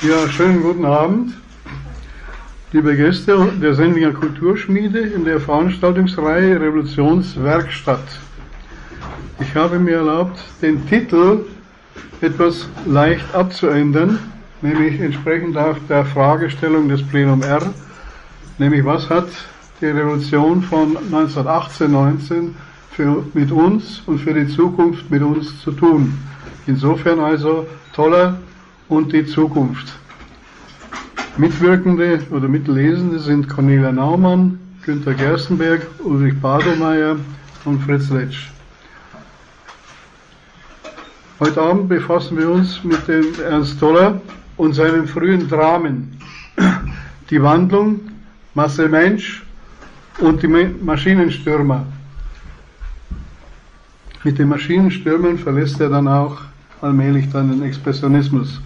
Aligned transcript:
Ja, 0.00 0.28
schönen 0.28 0.62
guten 0.62 0.84
Abend, 0.84 1.34
liebe 2.70 2.94
Gäste 2.94 3.50
der 3.60 3.74
Sendlinger 3.74 4.12
Kulturschmiede 4.12 5.00
in 5.00 5.24
der 5.24 5.40
Veranstaltungsreihe 5.40 6.60
Revolutionswerkstatt. 6.60 8.04
Ich 9.40 9.56
habe 9.56 9.80
mir 9.80 9.96
erlaubt, 9.96 10.38
den 10.62 10.86
Titel 10.86 11.46
etwas 12.20 12.68
leicht 12.86 13.34
abzuändern, 13.34 14.20
nämlich 14.62 15.00
entsprechend 15.00 15.58
auch 15.58 15.76
der 15.88 16.04
Fragestellung 16.04 16.88
des 16.88 17.02
Plenum 17.02 17.42
R, 17.42 17.74
nämlich 18.58 18.84
was 18.84 19.10
hat 19.10 19.26
die 19.80 19.86
Revolution 19.86 20.62
von 20.62 20.96
1918-19 21.10 22.50
mit 23.34 23.50
uns 23.50 24.02
und 24.06 24.20
für 24.20 24.32
die 24.32 24.46
Zukunft 24.46 25.10
mit 25.10 25.22
uns 25.22 25.60
zu 25.60 25.72
tun. 25.72 26.16
Insofern 26.68 27.18
also 27.18 27.66
toller 27.92 28.38
und 28.88 29.12
die 29.12 29.26
Zukunft. 29.26 29.92
Mitwirkende 31.36 32.20
oder 32.30 32.48
Mitlesende 32.48 33.18
sind 33.20 33.48
Cornelia 33.48 33.92
Naumann, 33.92 34.58
Günter 34.84 35.14
Gerstenberg, 35.14 35.86
Ulrich 36.02 36.40
Badelmeier 36.40 37.16
und 37.64 37.80
Fritz 37.82 38.10
Letsch. 38.10 38.50
Heute 41.40 41.62
Abend 41.62 41.88
befassen 41.88 42.36
wir 42.36 42.50
uns 42.50 42.82
mit 42.82 43.06
dem 43.06 43.26
Ernst 43.40 43.78
Toller 43.78 44.20
und 44.56 44.72
seinen 44.72 45.06
frühen 45.06 45.48
Dramen. 45.48 46.18
Die 47.30 47.40
Wandlung, 47.40 48.00
Marcel 48.54 48.88
Mensch 48.88 49.44
und 50.18 50.42
die 50.42 50.48
Maschinenstürmer. 50.48 51.86
Mit 54.24 54.38
den 54.38 54.48
Maschinenstürmern 54.48 55.38
verlässt 55.38 55.80
er 55.80 55.90
dann 55.90 56.08
auch 56.08 56.40
allmählich 56.80 57.30
dann 57.30 57.50
den 57.50 57.62
Expressionismus. 57.62 58.60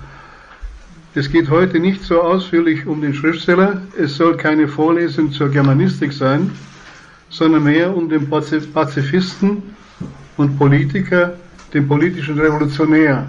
Es 1.15 1.31
geht 1.31 1.51
heute 1.51 1.79
nicht 1.79 2.03
so 2.03 2.23
ausführlich 2.23 2.87
um 2.87 3.03
den 3.03 3.13
Schriftsteller. 3.13 3.83
Es 3.99 4.17
soll 4.17 4.35
keine 4.35 4.67
Vorlesung 4.67 5.31
zur 5.31 5.51
Germanistik 5.51 6.11
sein, 6.11 6.51
sondern 7.29 7.65
mehr 7.65 7.95
um 7.95 8.09
den 8.09 8.31
Pazifisten 8.31 9.63
und 10.39 10.57
Politiker, 10.59 11.35
den 11.75 11.87
politischen 11.87 12.39
Revolutionär. 12.39 13.27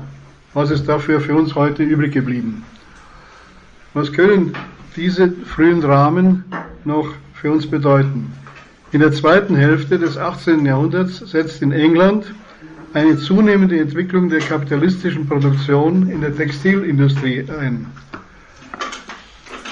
Was 0.54 0.72
ist 0.72 0.88
dafür 0.88 1.20
für 1.20 1.36
uns 1.36 1.56
heute 1.56 1.84
übrig 1.84 2.14
geblieben? 2.14 2.64
Was 3.94 4.14
können 4.14 4.54
diese 4.96 5.30
frühen 5.30 5.82
Dramen 5.82 6.46
noch 6.86 7.14
für 7.34 7.52
uns 7.52 7.68
bedeuten? 7.68 8.32
In 8.94 9.02
der 9.02 9.12
zweiten 9.12 9.58
Hälfte 9.58 10.00
des 10.00 10.18
18. 10.18 10.66
Jahrhunderts 10.66 11.18
setzt 11.18 11.62
in 11.62 11.74
England 11.74 12.34
eine 12.94 13.18
zunehmende 13.18 13.80
Entwicklung 13.80 14.30
der 14.30 14.40
kapitalistischen 14.40 15.28
Produktion 15.28 16.10
in 16.10 16.22
der 16.22 16.36
Textilindustrie 16.36 17.46
ein. 17.60 17.88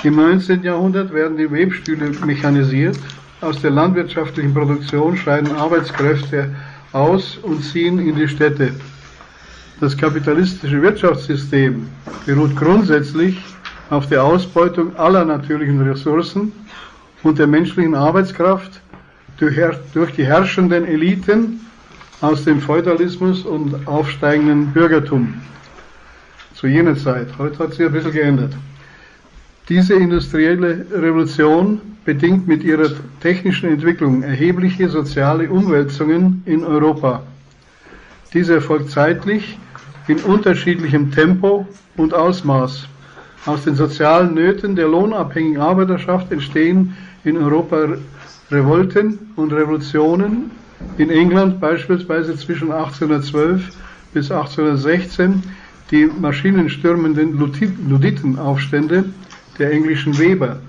Im 0.04 0.16
19. 0.16 0.64
Jahrhundert 0.64 1.14
werden 1.14 1.38
die 1.38 1.52
Webstühle 1.52 2.12
mechanisiert. 2.26 2.98
Aus 3.42 3.62
der 3.62 3.72
landwirtschaftlichen 3.72 4.54
Produktion 4.54 5.16
scheiden 5.16 5.52
Arbeitskräfte 5.52 6.50
aus 6.94 7.38
und 7.44 7.64
ziehen 7.64 8.00
in 8.00 8.16
die 8.16 8.28
Städte. 8.28 8.74
Das 9.80 9.96
kapitalistische 9.96 10.82
Wirtschaftssystem 10.82 11.88
beruht 12.26 12.56
grundsätzlich 12.56 13.38
auf 13.92 14.08
der 14.08 14.24
Ausbeutung 14.24 14.96
aller 14.96 15.26
natürlichen 15.26 15.82
Ressourcen 15.82 16.52
und 17.24 17.38
der 17.38 17.48
menschlichen 17.48 17.94
Arbeitskraft 17.94 18.82
durch, 19.38 19.60
durch 19.94 20.12
die 20.14 20.26
herrschenden 20.26 20.86
Eliten 20.86 21.60
aus 22.22 22.46
dem 22.46 22.62
Feudalismus 22.62 23.44
und 23.46 23.88
aufsteigenden 23.88 24.68
Bürgertum 24.68 25.34
zu 26.54 26.68
jener 26.68 26.96
Zeit. 26.96 27.28
Heute 27.40 27.60
hat 27.60 27.74
sich 27.74 27.86
ein 27.86 27.92
bisschen 27.92 28.12
geändert. 28.12 28.54
Diese 29.70 29.96
industrielle 29.96 30.86
Revolution 30.92 31.82
bedingt 32.06 32.48
mit 32.48 32.64
ihrer 32.64 32.90
technischen 33.22 33.70
Entwicklung 33.70 34.22
erhebliche 34.22 34.90
soziale 34.90 35.50
Umwälzungen 35.50 36.44
in 36.46 36.64
Europa. 36.64 37.24
Diese 38.34 38.56
erfolgt 38.56 38.92
zeitlich 38.92 39.58
in 40.08 40.18
unterschiedlichem 40.20 41.12
Tempo 41.12 41.66
und 41.98 42.14
Ausmaß. 42.14 42.88
Aus 43.46 43.64
den 43.64 43.76
sozialen 43.76 44.36
Nöten 44.36 44.76
der 44.76 44.88
lohnabhängigen 44.88 45.62
Arbeiterschaft 45.62 46.32
entstehen 46.32 46.96
in 47.24 47.38
Europa 47.38 47.96
Revolten 48.52 49.32
und 49.36 49.54
Revolutionen 49.54 50.52
in 50.98 51.10
England 51.10 51.60
beispielsweise 51.60 52.36
zwischen 52.36 52.72
1812 52.72 53.72
bis 54.14 54.32
1816 54.32 55.44
die 55.90 56.06
maschinenstürmenden 56.06 57.38
Luditenaufstände 57.38 59.06
der 59.60 59.72
englischen 59.72 60.18
Weber. 60.18 60.60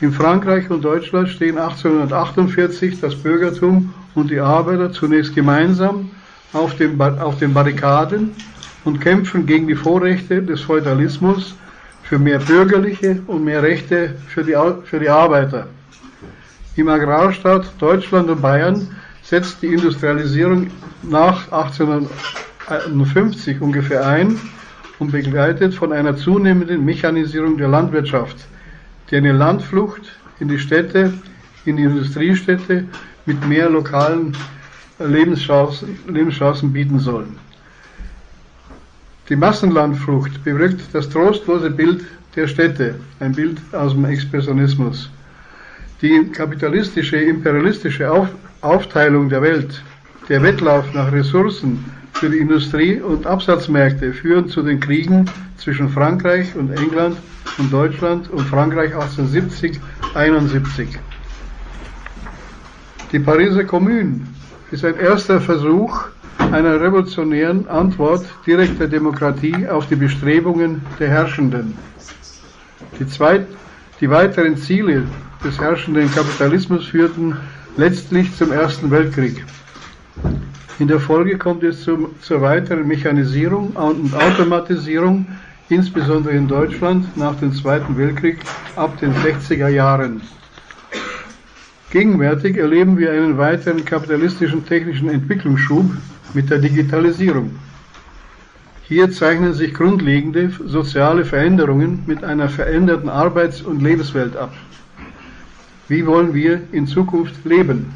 In 0.00 0.12
Frankreich 0.12 0.70
und 0.70 0.84
Deutschland 0.84 1.28
stehen 1.28 1.56
1848 1.56 3.00
das 3.00 3.14
Bürgertum 3.14 3.94
und 4.14 4.30
die 4.30 4.40
Arbeiter 4.40 4.92
zunächst 4.92 5.34
gemeinsam 5.34 6.10
auf 6.52 6.76
den, 6.76 7.00
auf 7.00 7.38
den 7.38 7.54
Barrikaden 7.54 8.30
und 8.84 9.00
kämpfen 9.00 9.46
gegen 9.46 9.66
die 9.66 9.74
Vorrechte 9.74 10.42
des 10.42 10.60
Feudalismus 10.60 11.54
für 12.02 12.18
mehr 12.18 12.38
bürgerliche 12.38 13.22
und 13.26 13.44
mehr 13.44 13.62
Rechte 13.62 14.14
für 14.28 14.44
die, 14.44 14.54
für 14.84 15.00
die 15.00 15.08
Arbeiter. 15.08 15.66
Im 16.76 16.88
Agrarstaat 16.88 17.72
Deutschland 17.78 18.28
und 18.28 18.42
Bayern 18.42 18.88
setzt 19.28 19.60
die 19.60 19.74
Industrialisierung 19.74 20.70
nach 21.02 21.50
1850 21.50 23.60
ungefähr 23.60 24.06
ein 24.06 24.38
und 25.00 25.10
begleitet 25.10 25.74
von 25.74 25.92
einer 25.92 26.16
zunehmenden 26.16 26.84
Mechanisierung 26.84 27.58
der 27.58 27.66
Landwirtschaft, 27.68 28.36
die 29.10 29.16
eine 29.16 29.32
Landflucht 29.32 30.02
in 30.38 30.46
die 30.48 30.60
Städte, 30.60 31.12
in 31.64 31.76
die 31.76 31.82
Industriestädte 31.82 32.84
mit 33.26 33.44
mehr 33.48 33.68
lokalen 33.68 34.36
Lebenschancen, 35.00 35.98
Lebenschancen 36.08 36.72
bieten 36.72 37.00
sollen. 37.00 37.36
Die 39.28 39.34
Massenlandflucht 39.34 40.44
bewirkt 40.44 40.82
das 40.92 41.08
trostlose 41.08 41.70
Bild 41.70 42.04
der 42.36 42.46
Städte, 42.46 42.94
ein 43.18 43.32
Bild 43.32 43.58
aus 43.72 43.92
dem 43.92 44.04
Expressionismus. 44.04 45.10
Die 46.00 46.30
kapitalistische, 46.30 47.16
imperialistische 47.16 48.08
Auf 48.10 48.28
Aufteilung 48.60 49.28
der 49.28 49.42
Welt, 49.42 49.82
der 50.28 50.42
Wettlauf 50.42 50.92
nach 50.94 51.12
Ressourcen 51.12 51.84
für 52.14 52.30
die 52.30 52.38
Industrie 52.38 53.00
und 53.00 53.26
Absatzmärkte 53.26 54.12
führen 54.12 54.48
zu 54.48 54.62
den 54.62 54.80
Kriegen 54.80 55.26
zwischen 55.58 55.90
Frankreich 55.90 56.56
und 56.56 56.72
England 56.72 57.18
und 57.58 57.72
Deutschland 57.72 58.30
und 58.30 58.42
Frankreich 58.42 58.94
1870-71. 58.94 60.98
Die 63.12 63.18
Pariser 63.18 63.64
Kommune 63.64 64.20
ist 64.70 64.84
ein 64.84 64.98
erster 64.98 65.40
Versuch 65.40 66.06
einer 66.38 66.80
revolutionären 66.80 67.68
Antwort 67.68 68.24
direkter 68.46 68.88
Demokratie 68.88 69.68
auf 69.68 69.86
die 69.86 69.96
Bestrebungen 69.96 70.82
der 70.98 71.08
Herrschenden. 71.08 71.76
Die, 72.98 73.06
zweit, 73.06 73.46
die 74.00 74.10
weiteren 74.10 74.56
Ziele 74.56 75.04
des 75.44 75.60
herrschenden 75.60 76.12
Kapitalismus 76.12 76.86
führten 76.86 77.36
letztlich 77.76 78.34
zum 78.36 78.52
Ersten 78.52 78.90
Weltkrieg. 78.90 79.44
In 80.78 80.88
der 80.88 81.00
Folge 81.00 81.38
kommt 81.38 81.62
es 81.62 81.82
zum, 81.82 82.14
zur 82.20 82.40
weiteren 82.40 82.86
Mechanisierung 82.86 83.70
und 83.70 84.14
Automatisierung, 84.14 85.26
insbesondere 85.68 86.34
in 86.34 86.48
Deutschland 86.48 87.16
nach 87.16 87.36
dem 87.36 87.52
Zweiten 87.52 87.96
Weltkrieg 87.96 88.38
ab 88.76 88.98
den 89.00 89.12
60er 89.14 89.68
Jahren. 89.68 90.20
Gegenwärtig 91.90 92.56
erleben 92.56 92.98
wir 92.98 93.12
einen 93.12 93.38
weiteren 93.38 93.84
kapitalistischen 93.84 94.66
technischen 94.66 95.08
Entwicklungsschub 95.08 95.90
mit 96.34 96.50
der 96.50 96.58
Digitalisierung. 96.58 97.58
Hier 98.82 99.10
zeichnen 99.10 99.52
sich 99.52 99.74
grundlegende 99.74 100.50
soziale 100.64 101.24
Veränderungen 101.24 102.04
mit 102.06 102.22
einer 102.22 102.48
veränderten 102.48 103.08
Arbeits- 103.08 103.62
und 103.62 103.82
Lebenswelt 103.82 104.36
ab. 104.36 104.52
Wie 105.88 106.04
wollen 106.04 106.34
wir 106.34 106.62
in 106.72 106.86
Zukunft 106.86 107.44
leben? 107.44 107.92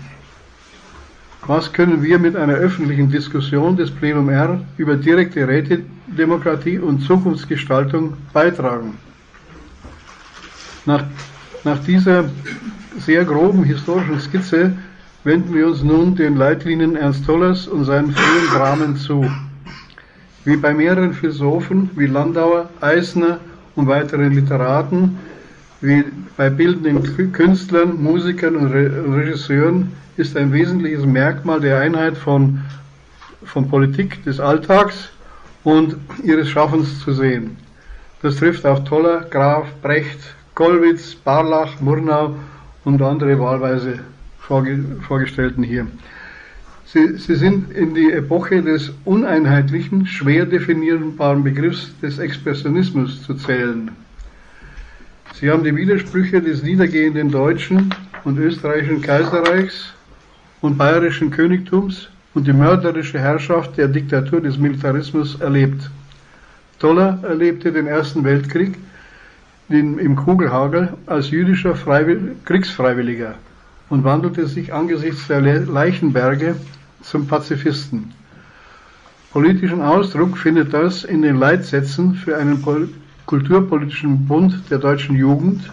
Was 1.47 1.73
können 1.73 2.03
wir 2.03 2.19
mit 2.21 2.37
einer 2.37 2.55
öffentlichen 2.55 3.11
Diskussion 3.11 3.77
des 3.77 3.91
Plenum 3.91 4.29
R 4.29 4.61
über 4.77 4.97
direkte 4.97 5.49
Rätedemokratie 5.49 6.79
und 6.79 7.01
Zukunftsgestaltung 7.01 8.13
beitragen? 8.33 8.97
Nach, 10.87 11.03
nach 11.65 11.79
dieser 11.81 12.27
sehr 12.99 13.25
groben 13.25 13.65
historischen 13.65 14.21
Skizze 14.21 14.73
wenden 15.25 15.53
wir 15.53 15.67
uns 15.67 15.83
nun 15.83 16.15
den 16.15 16.37
Leitlinien 16.37 16.95
Ernst 16.95 17.27
Tollers 17.27 17.67
und 17.67 17.85
seinen 17.85 18.13
frühen 18.13 18.47
Dramen 18.55 18.97
zu. 18.97 19.29
Wie 20.45 20.57
bei 20.57 20.73
mehreren 20.73 21.13
Philosophen 21.13 21.91
wie 21.97 22.07
Landauer, 22.07 22.71
Eisner 22.81 23.41
und 23.75 23.89
weiteren 23.89 24.33
Literaten 24.33 25.19
wie 25.81 26.05
bei 26.37 26.51
bildenden 26.51 27.33
Künstlern, 27.33 28.03
Musikern 28.03 28.57
und 28.57 28.73
Regisseuren 28.73 29.93
ist 30.17 30.37
ein 30.37 30.53
wesentliches 30.53 31.07
Merkmal 31.07 31.61
der 31.61 31.79
Einheit 31.79 32.17
von, 32.17 32.61
von 33.45 33.69
Politik 33.69 34.23
des 34.25 34.41
Alltags 34.41 35.11
und 35.65 35.97
ihres 36.23 36.49
Schaffens 36.49 37.01
zu 37.01 37.13
sehen. 37.13 37.57
Das 38.23 38.37
trifft 38.37 38.67
auf 38.67 38.85
Toller, 38.85 39.23
Graf, 39.31 39.67
Brecht, 39.81 40.19
Kollwitz, 40.55 41.15
Barlach, 41.15 41.81
Murnau 41.81 42.35
und 42.85 43.01
andere 43.01 43.39
wahlweise 43.39 44.01
Vorgestellten 44.39 45.63
hier. 45.63 45.87
Sie, 46.85 47.17
sie 47.17 47.37
sind 47.37 47.71
in 47.71 47.95
die 47.95 48.11
Epoche 48.11 48.63
des 48.63 48.93
uneinheitlichen, 49.05 50.07
schwer 50.07 50.45
definierbaren 50.45 51.45
Begriffs 51.45 51.95
des 52.03 52.19
Expressionismus 52.19 53.23
zu 53.23 53.35
zählen. 53.35 53.91
Sie 55.41 55.51
haben 55.51 55.65
die 55.65 55.75
Widersprüche 55.75 56.43
des 56.43 56.63
niedergehenden 56.63 57.31
deutschen 57.31 57.95
und 58.25 58.39
österreichischen 58.39 59.01
Kaiserreichs 59.01 59.95
und 60.61 60.77
bayerischen 60.77 61.31
Königtums 61.31 62.11
und 62.35 62.47
die 62.47 62.53
mörderische 62.53 63.19
Herrschaft 63.19 63.79
der 63.79 63.89
Diktatur 63.89 64.43
des 64.43 64.59
Militarismus 64.59 65.41
erlebt. 65.41 65.89
Toller 66.79 67.21
erlebte 67.23 67.73
den 67.73 67.87
Ersten 67.87 68.23
Weltkrieg 68.23 68.75
im 69.71 70.15
Kugelhagel 70.15 70.93
als 71.07 71.31
jüdischer 71.31 71.75
Freiwill 71.75 72.37
Kriegsfreiwilliger 72.45 73.37
und 73.89 74.05
wandelte 74.05 74.47
sich 74.47 74.75
angesichts 74.75 75.27
der 75.29 75.41
Leichenberge 75.41 76.57
zum 77.01 77.27
Pazifisten. 77.27 78.13
Politischen 79.33 79.81
Ausdruck 79.81 80.37
findet 80.37 80.75
das 80.75 81.03
in 81.05 81.23
den 81.23 81.37
Leitsätzen 81.37 82.15
für 82.15 82.37
einen 82.37 82.61
kulturpolitischen 83.31 84.27
Bund 84.27 84.71
der 84.71 84.79
deutschen 84.79 85.15
Jugend, 85.15 85.71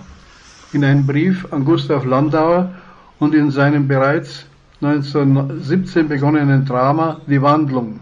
in 0.74 0.84
einem 0.84 1.08
Brief 1.08 1.52
an 1.52 1.66
Gustav 1.66 2.06
Landauer 2.06 2.70
und 3.18 3.34
in 3.34 3.50
seinem 3.50 3.88
bereits 3.88 4.46
1917 4.82 6.08
begonnenen 6.08 6.66
Drama 6.66 7.20
Die 7.26 7.42
Wandlung. 7.42 8.00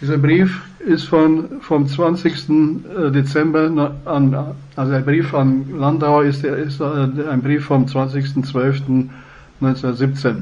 Dieser 0.00 0.16
Brief 0.16 0.62
ist 0.78 1.04
von, 1.04 1.60
vom 1.60 1.86
20. 1.86 2.48
Äh, 2.48 3.10
Dezember 3.10 3.94
an, 4.06 4.54
also 4.76 4.94
ein 4.94 5.04
Brief 5.04 5.34
an 5.34 5.78
Landauer 5.78 6.24
ist, 6.24 6.42
ist 6.42 6.80
äh, 6.80 7.06
ein 7.30 7.42
Brief 7.42 7.66
vom 7.66 7.84
20.12.1917. 7.84 10.36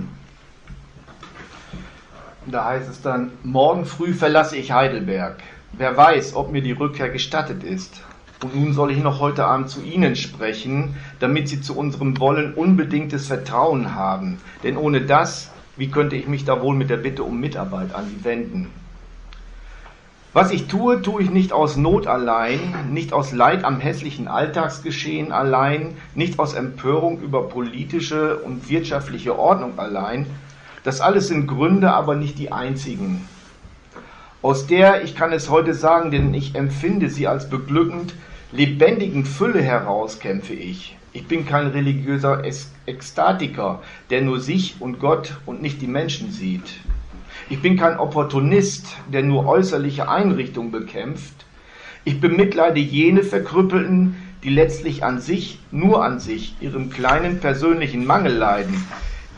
Da 2.47 2.67
heißt 2.67 2.89
es 2.89 3.03
dann, 3.03 3.33
morgen 3.43 3.85
früh 3.85 4.13
verlasse 4.13 4.57
ich 4.57 4.71
Heidelberg. 4.71 5.43
Wer 5.73 5.97
weiß, 5.97 6.35
ob 6.35 6.51
mir 6.51 6.63
die 6.63 6.73
Rückkehr 6.73 7.09
gestattet 7.09 7.63
ist. 7.63 8.03
Und 8.43 8.55
nun 8.55 8.73
soll 8.73 8.93
ich 8.93 9.03
noch 9.03 9.21
heute 9.21 9.45
Abend 9.45 9.69
zu 9.69 9.83
Ihnen 9.83 10.15
sprechen, 10.15 10.97
damit 11.19 11.49
Sie 11.49 11.61
zu 11.61 11.77
unserem 11.77 12.19
Wollen 12.21 12.55
unbedingtes 12.55 13.27
Vertrauen 13.27 13.95
haben. 13.95 14.41
Denn 14.63 14.77
ohne 14.77 15.03
das, 15.03 15.51
wie 15.77 15.91
könnte 15.91 16.17
ich 16.17 16.29
mich 16.29 16.45
da 16.45 16.63
wohl 16.63 16.75
mit 16.75 16.89
der 16.89 16.97
Bitte 16.97 17.25
um 17.25 17.41
Mitarbeit 17.41 17.95
an 17.95 18.07
Sie 18.09 18.25
wenden? 18.25 18.71
Was 20.35 20.53
ich 20.53 20.69
tue, 20.69 21.03
tue 21.03 21.23
ich 21.23 21.31
nicht 21.31 21.53
aus 21.53 21.77
Not 21.77 22.07
allein, 22.07 22.93
nicht 22.93 23.13
aus 23.13 23.33
Leid 23.33 23.65
am 23.65 23.81
hässlichen 23.81 24.29
Alltagsgeschehen 24.29 25.33
allein, 25.33 25.97
nicht 26.15 26.39
aus 26.39 26.55
Empörung 26.55 27.21
über 27.21 27.49
politische 27.49 28.37
und 28.37 28.69
wirtschaftliche 28.69 29.39
Ordnung 29.39 29.79
allein. 29.79 30.27
Das 30.85 31.01
alles 31.01 31.29
sind 31.29 31.47
Gründe, 31.47 31.93
aber 31.93 32.15
nicht 32.15 32.39
die 32.39 32.53
einzigen. 32.53 33.27
Aus 34.41 34.69
der, 34.69 35.03
ich 35.03 35.17
kann 35.17 35.33
es 35.33 35.51
heute 35.51 35.75
sagen, 35.75 36.13
denn 36.13 36.33
ich 36.33 36.55
empfinde 36.55 37.11
sie 37.11 37.27
als 37.27 37.51
beglückend, 37.51 38.15
lebendigen 38.53 39.25
Fülle 39.25 39.61
heraus 39.61 40.21
kämpfe 40.21 40.55
ich. 40.55 40.97
Ich 41.13 41.27
bin 41.27 41.45
kein 41.45 41.67
religiöser 41.67 42.45
Ekstatiker, 42.87 43.83
der 44.11 44.23
nur 44.23 44.39
sich 44.39 44.77
und 44.79 45.01
Gott 45.01 45.37
und 45.45 45.61
nicht 45.61 45.83
die 45.83 45.89
Menschen 45.89 46.31
sieht. 46.31 46.75
Ich 47.51 47.61
bin 47.61 47.77
kein 47.77 47.99
Opportunist, 47.99 48.87
der 49.13 49.25
nur 49.25 49.45
äußerliche 49.45 50.09
Einrichtungen 50.09 50.71
bekämpft. 50.71 51.45
Ich 52.05 52.21
bemitleide 52.21 52.79
jene 52.79 53.25
Verkrüppelten, 53.25 54.15
die 54.45 54.51
letztlich 54.51 55.03
an 55.03 55.21
sich, 55.21 55.59
nur 55.73 56.05
an 56.05 56.21
sich, 56.21 56.55
ihrem 56.61 56.91
kleinen 56.91 57.41
persönlichen 57.41 58.07
Mangel 58.07 58.35
leiden, 58.35 58.85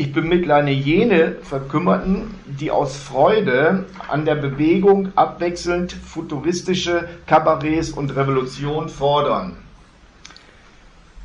ich 0.00 0.14
bemitleide 0.14 0.70
jene 0.70 1.36
Verkümmerten, 1.42 2.34
die 2.46 2.70
aus 2.70 2.96
Freude 2.96 3.84
an 4.08 4.24
der 4.24 4.34
Bewegung 4.34 5.12
abwechselnd 5.14 5.92
futuristische 5.92 7.06
Kabarets 7.26 7.90
und 7.90 8.16
Revolution 8.16 8.88
fordern. 8.88 9.58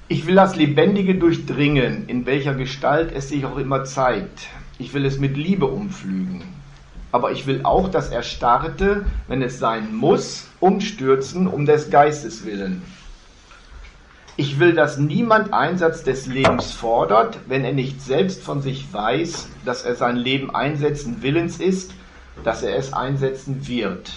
Ich 0.10 0.28
will 0.28 0.36
das 0.36 0.58
Lebendige 0.58 1.16
durchdringen, 1.16 2.10
in 2.10 2.26
welcher 2.26 2.54
Gestalt 2.54 3.14
es 3.16 3.30
sich 3.30 3.46
auch 3.46 3.58
immer 3.58 3.86
zeigt. 3.86 4.50
Ich 4.78 4.94
will 4.94 5.06
es 5.06 5.20
mit 5.20 5.38
Liebe 5.38 5.68
umflügen. 5.68 6.44
Aber 7.14 7.32
ich 7.32 7.48
will 7.48 7.62
auch 7.64 7.88
das 7.88 8.10
Erstarrte, 8.10 9.06
wenn 9.30 9.42
es 9.42 9.58
sein 9.58 9.96
muss, 9.96 10.50
umstürzen, 10.60 11.48
um 11.48 11.66
des 11.66 11.92
Geistes 11.92 12.46
willen. 12.46 12.82
Ich 14.38 14.60
will, 14.60 14.74
dass 14.74 14.98
niemand 14.98 15.54
Einsatz 15.54 16.04
des 16.04 16.26
Lebens 16.26 16.74
fordert, 16.74 17.40
wenn 17.48 17.64
er 17.64 17.72
nicht 17.72 18.02
selbst 18.02 18.44
von 18.44 18.62
sich 18.62 18.92
weiß, 18.92 19.48
dass 19.64 19.84
er 19.84 19.96
sein 19.96 20.18
Leben 20.18 20.54
einsetzen 20.54 21.22
willens 21.22 21.60
ist, 21.60 21.94
dass 22.44 22.62
er 22.62 22.76
es 22.76 22.92
einsetzen 22.92 23.66
wird. 23.66 24.12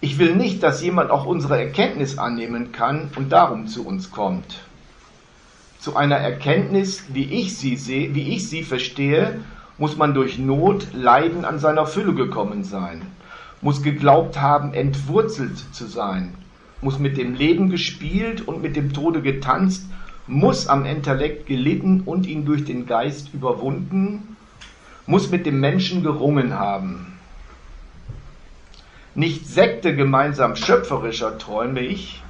Ich 0.00 0.18
will 0.18 0.36
nicht, 0.36 0.62
dass 0.62 0.82
jemand 0.82 1.10
auch 1.10 1.26
unsere 1.26 1.58
Erkenntnis 1.58 2.16
annehmen 2.16 2.72
kann 2.72 3.10
und 3.16 3.30
darum 3.30 3.66
zu 3.66 3.86
uns 3.86 4.10
kommt. 4.10 4.58
Zu 5.78 5.94
einer 5.96 6.16
Erkenntnis, 6.16 7.04
wie 7.08 7.24
ich 7.24 7.58
sie 7.58 7.76
sehe, 7.76 8.14
wie 8.14 8.34
ich 8.34 8.48
sie 8.48 8.62
verstehe, 8.62 9.40
muss 9.76 9.98
man 9.98 10.14
durch 10.14 10.38
Not, 10.38 10.94
Leiden 10.94 11.44
an 11.44 11.58
seiner 11.58 11.84
Fülle 11.84 12.14
gekommen 12.14 12.64
sein, 12.64 13.02
muss 13.60 13.82
geglaubt 13.82 14.40
haben, 14.40 14.72
entwurzelt 14.72 15.58
zu 15.74 15.86
sein, 15.86 16.32
muss 16.84 16.98
mit 16.98 17.16
dem 17.16 17.34
Leben 17.34 17.70
gespielt 17.70 18.46
und 18.46 18.60
mit 18.60 18.76
dem 18.76 18.92
Tode 18.92 19.22
getanzt, 19.22 19.86
muss 20.26 20.68
am 20.68 20.84
Intellekt 20.84 21.46
gelitten 21.46 22.02
und 22.04 22.26
ihn 22.26 22.44
durch 22.44 22.66
den 22.66 22.86
Geist 22.86 23.32
überwunden, 23.32 24.36
muss 25.06 25.30
mit 25.30 25.46
dem 25.46 25.60
Menschen 25.60 26.02
gerungen 26.02 26.58
haben. 26.58 27.18
Nicht 29.14 29.46
Sekte 29.46 29.96
gemeinsam 29.96 30.56
schöpferischer 30.56 31.38
träume 31.38 31.80
ich, 31.80 32.22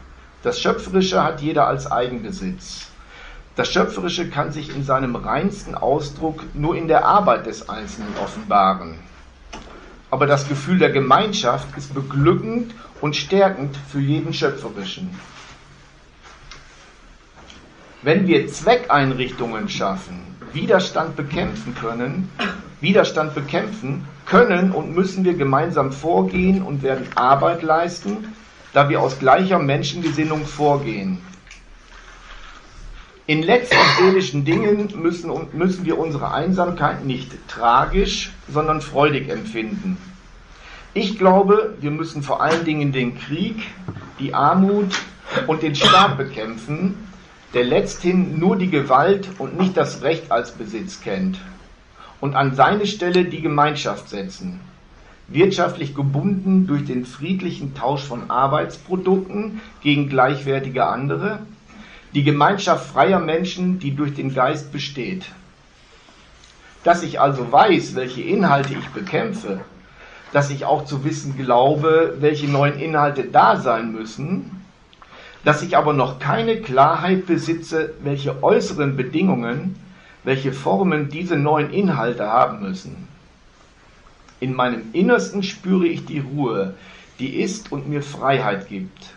das 0.44 0.60
Schöpferische 0.60 1.24
hat 1.24 1.40
jeder 1.40 1.66
als 1.66 1.90
Eigenbesitz. 1.90 2.90
Das 3.56 3.72
Schöpferische 3.72 4.30
kann 4.30 4.52
sich 4.52 4.74
in 4.74 4.84
seinem 4.84 5.16
reinsten 5.16 5.74
Ausdruck 5.74 6.44
nur 6.54 6.76
in 6.76 6.86
der 6.86 7.06
Arbeit 7.06 7.46
des 7.46 7.68
Einzelnen 7.68 8.14
offenbaren 8.22 8.98
aber 10.14 10.28
das 10.28 10.46
Gefühl 10.46 10.78
der 10.78 10.90
Gemeinschaft 10.90 11.76
ist 11.76 11.92
beglückend 11.92 12.72
und 13.00 13.16
stärkend 13.16 13.76
für 13.90 14.00
jeden 14.00 14.32
Schöpferischen. 14.32 15.10
Wenn 18.02 18.26
wir 18.26 18.48
Zweckeinrichtungen 18.48 19.68
schaffen, 19.68 20.20
Widerstand 20.52 21.16
bekämpfen 21.16 21.74
können, 21.74 22.30
Widerstand 22.80 23.34
bekämpfen 23.34 24.06
können 24.26 24.72
und 24.72 24.94
müssen 24.94 25.24
wir 25.24 25.34
gemeinsam 25.34 25.90
vorgehen 25.90 26.62
und 26.62 26.82
werden 26.82 27.06
Arbeit 27.14 27.62
leisten, 27.62 28.34
da 28.72 28.88
wir 28.88 29.00
aus 29.00 29.18
gleicher 29.18 29.58
Menschengesinnung 29.58 30.44
vorgehen. 30.44 31.18
In 33.26 33.42
letzten 33.42 33.78
seelischen 33.98 34.44
Dingen 34.44 34.92
müssen, 34.96 35.32
müssen 35.52 35.86
wir 35.86 35.98
unsere 35.98 36.32
Einsamkeit 36.32 37.06
nicht 37.06 37.32
tragisch, 37.48 38.32
sondern 38.52 38.82
freudig 38.82 39.30
empfinden. 39.30 39.96
Ich 40.96 41.18
glaube, 41.18 41.74
wir 41.80 41.90
müssen 41.90 42.22
vor 42.22 42.40
allen 42.40 42.64
Dingen 42.64 42.92
den 42.92 43.18
Krieg, 43.18 43.56
die 44.20 44.32
Armut 44.32 44.94
und 45.48 45.62
den 45.64 45.74
Staat 45.74 46.16
bekämpfen, 46.16 46.94
der 47.52 47.64
letzthin 47.64 48.38
nur 48.38 48.56
die 48.56 48.70
Gewalt 48.70 49.28
und 49.38 49.58
nicht 49.58 49.76
das 49.76 50.02
Recht 50.02 50.30
als 50.30 50.52
Besitz 50.52 51.00
kennt, 51.00 51.40
und 52.20 52.36
an 52.36 52.54
seine 52.54 52.86
Stelle 52.86 53.24
die 53.24 53.42
Gemeinschaft 53.42 54.08
setzen, 54.08 54.60
wirtschaftlich 55.26 55.96
gebunden 55.96 56.68
durch 56.68 56.84
den 56.84 57.06
friedlichen 57.06 57.74
Tausch 57.74 58.04
von 58.04 58.30
Arbeitsprodukten 58.30 59.60
gegen 59.82 60.08
gleichwertige 60.08 60.86
andere, 60.86 61.40
die 62.14 62.22
Gemeinschaft 62.22 62.88
freier 62.92 63.18
Menschen, 63.18 63.80
die 63.80 63.96
durch 63.96 64.14
den 64.14 64.32
Geist 64.32 64.70
besteht. 64.70 65.26
Dass 66.84 67.02
ich 67.02 67.20
also 67.20 67.50
weiß, 67.50 67.96
welche 67.96 68.22
Inhalte 68.22 68.74
ich 68.74 68.86
bekämpfe, 68.90 69.60
dass 70.34 70.50
ich 70.50 70.64
auch 70.64 70.84
zu 70.84 71.04
wissen 71.04 71.36
glaube, 71.36 72.16
welche 72.18 72.48
neuen 72.48 72.80
Inhalte 72.80 73.22
da 73.22 73.56
sein 73.56 73.92
müssen, 73.92 74.64
dass 75.44 75.62
ich 75.62 75.76
aber 75.76 75.92
noch 75.92 76.18
keine 76.18 76.56
Klarheit 76.56 77.26
besitze, 77.26 77.94
welche 78.02 78.42
äußeren 78.42 78.96
Bedingungen, 78.96 79.76
welche 80.24 80.52
Formen 80.52 81.08
diese 81.08 81.36
neuen 81.36 81.70
Inhalte 81.70 82.26
haben 82.26 82.62
müssen. 82.62 83.06
In 84.40 84.54
meinem 84.54 84.82
Innersten 84.92 85.44
spüre 85.44 85.86
ich 85.86 86.04
die 86.04 86.18
Ruhe, 86.18 86.74
die 87.20 87.36
ist 87.40 87.70
und 87.70 87.88
mir 87.88 88.02
Freiheit 88.02 88.68
gibt. 88.68 89.14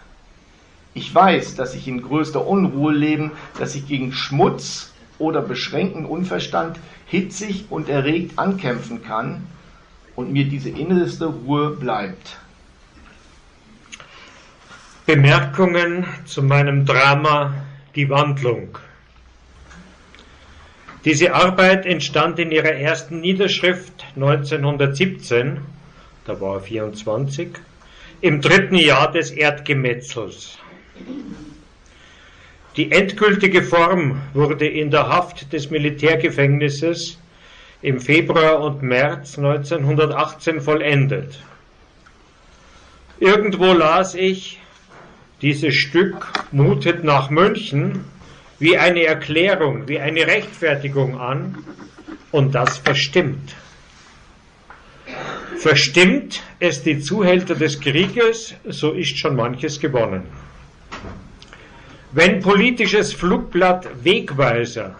Ich 0.94 1.14
weiß, 1.16 1.56
dass 1.56 1.74
ich 1.74 1.88
in 1.88 2.04
größter 2.04 2.46
Unruhe 2.46 2.94
lebe, 2.94 3.32
dass 3.58 3.74
ich 3.74 3.88
gegen 3.88 4.12
Schmutz 4.12 4.94
oder 5.18 5.42
beschränkten 5.42 6.06
Unverstand 6.06 6.78
hitzig 7.08 7.66
und 7.72 7.90
erregt 7.90 8.38
ankämpfen 8.38 9.02
kann 9.02 9.42
und 10.18 10.34
mir 10.34 10.46
diese 10.46 10.70
innerste 10.72 11.28
Ruhe 11.28 11.70
bleibt. 11.70 12.38
Bemerkungen 15.06 16.06
zu 16.26 16.42
meinem 16.42 16.86
Drama 16.86 17.54
Die 17.96 18.10
Wandlung. 18.10 18.78
Diese 21.06 21.34
Arbeit 21.34 21.86
entstand 21.86 22.40
in 22.40 22.52
ihrer 22.52 22.74
ersten 22.74 23.22
Niederschrift 23.22 24.06
1917, 24.16 25.60
da 26.26 26.42
war 26.42 26.56
er 26.56 26.62
24, 26.62 27.50
im 28.20 28.42
dritten 28.42 28.76
Jahr 28.76 29.12
des 29.12 29.30
Erdgemetzels. 29.32 30.58
Die 32.76 32.92
endgültige 32.92 33.62
Form 33.62 34.20
wurde 34.34 34.68
in 34.68 34.90
der 34.90 35.08
Haft 35.08 35.54
des 35.54 35.70
Militärgefängnisses 35.70 37.20
im 37.82 38.00
Februar 38.00 38.60
und 38.60 38.82
März 38.82 39.38
1918 39.38 40.62
vollendet. 40.62 41.40
Irgendwo 43.20 43.74
las 43.74 44.16
ich, 44.16 44.60
dieses 45.42 45.76
Stück 45.76 46.28
mutet 46.52 47.04
nach 47.04 47.30
München 47.30 48.06
wie 48.60 48.78
eine 48.78 49.04
Erklärung, 49.04 49.88
wie 49.88 50.00
eine 50.00 50.26
Rechtfertigung 50.26 51.20
an 51.20 51.64
und 52.32 52.56
das 52.56 52.78
verstimmt. 52.78 53.56
Verstimmt 55.58 56.42
es 56.60 56.84
die 56.84 57.00
Zuhälter 57.00 57.56
des 57.56 57.80
Krieges, 57.80 58.56
so 58.66 58.92
ist 58.92 59.18
schon 59.18 59.36
manches 59.36 59.80
gewonnen. 59.80 60.24
Wenn 62.12 62.40
politisches 62.40 63.14
Flugblatt 63.14 63.88
Wegweiser, 64.04 64.96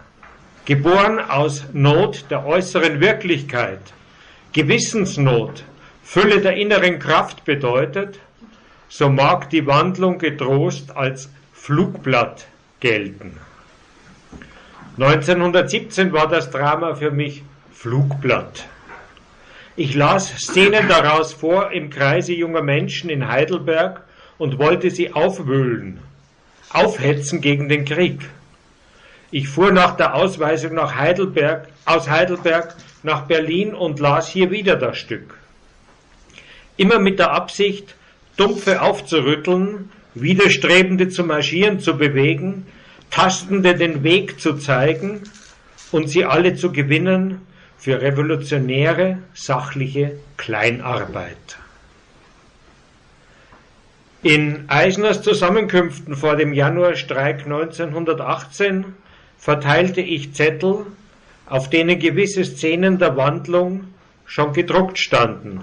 geboren 0.68 1.18
aus 1.18 1.64
Not 1.72 2.26
der 2.28 2.44
äußeren 2.44 3.00
Wirklichkeit, 3.00 3.80
Gewissensnot, 4.52 5.64
Fülle 6.04 6.42
der 6.42 6.58
inneren 6.58 6.98
Kraft 6.98 7.46
bedeutet, 7.46 8.18
so 8.90 9.08
mag 9.08 9.48
die 9.48 9.66
Wandlung 9.66 10.18
getrost 10.18 10.94
als 10.94 11.30
Flugblatt 11.54 12.46
gelten. 12.80 13.38
1917 14.98 16.12
war 16.12 16.28
das 16.28 16.50
Drama 16.50 16.94
für 16.96 17.12
mich 17.12 17.42
Flugblatt. 17.72 18.66
Ich 19.74 19.94
las 19.94 20.28
Szenen 20.38 20.86
daraus 20.86 21.32
vor 21.32 21.72
im 21.72 21.88
Kreise 21.88 22.34
junger 22.34 22.62
Menschen 22.62 23.08
in 23.08 23.26
Heidelberg 23.26 24.02
und 24.36 24.58
wollte 24.58 24.90
sie 24.90 25.14
aufwühlen, 25.14 26.00
aufhetzen 26.68 27.40
gegen 27.40 27.70
den 27.70 27.86
Krieg. 27.86 28.20
Ich 29.30 29.48
fuhr 29.48 29.72
nach 29.72 29.96
der 29.96 30.14
Ausweisung 30.14 30.74
nach 30.74 30.94
Heidelberg, 30.94 31.68
aus 31.84 32.08
Heidelberg 32.08 32.74
nach 33.02 33.22
Berlin 33.22 33.74
und 33.74 34.00
las 34.00 34.28
hier 34.28 34.50
wieder 34.50 34.76
das 34.76 34.96
Stück. 34.98 35.34
Immer 36.76 36.98
mit 36.98 37.18
der 37.18 37.32
Absicht, 37.32 37.94
Dumpfe 38.36 38.80
aufzurütteln, 38.80 39.90
Widerstrebende 40.14 41.10
zu 41.10 41.24
marschieren 41.24 41.80
zu 41.80 41.96
bewegen, 41.96 42.66
Tastende 43.10 43.74
den 43.74 44.02
Weg 44.02 44.40
zu 44.40 44.54
zeigen 44.54 45.22
und 45.92 46.08
sie 46.08 46.24
alle 46.24 46.54
zu 46.56 46.72
gewinnen 46.72 47.40
für 47.78 48.00
revolutionäre, 48.00 49.18
sachliche 49.34 50.18
Kleinarbeit. 50.36 51.58
In 54.22 54.64
Eisners 54.68 55.22
Zusammenkünften 55.22 56.16
vor 56.16 56.36
dem 56.36 56.52
Januarstreik 56.52 57.44
1918 57.44 58.84
verteilte 59.38 60.00
ich 60.00 60.34
Zettel, 60.34 60.86
auf 61.46 61.70
denen 61.70 61.98
gewisse 61.98 62.44
Szenen 62.44 62.98
der 62.98 63.16
Wandlung 63.16 63.84
schon 64.26 64.52
gedruckt 64.52 64.98
standen. 64.98 65.62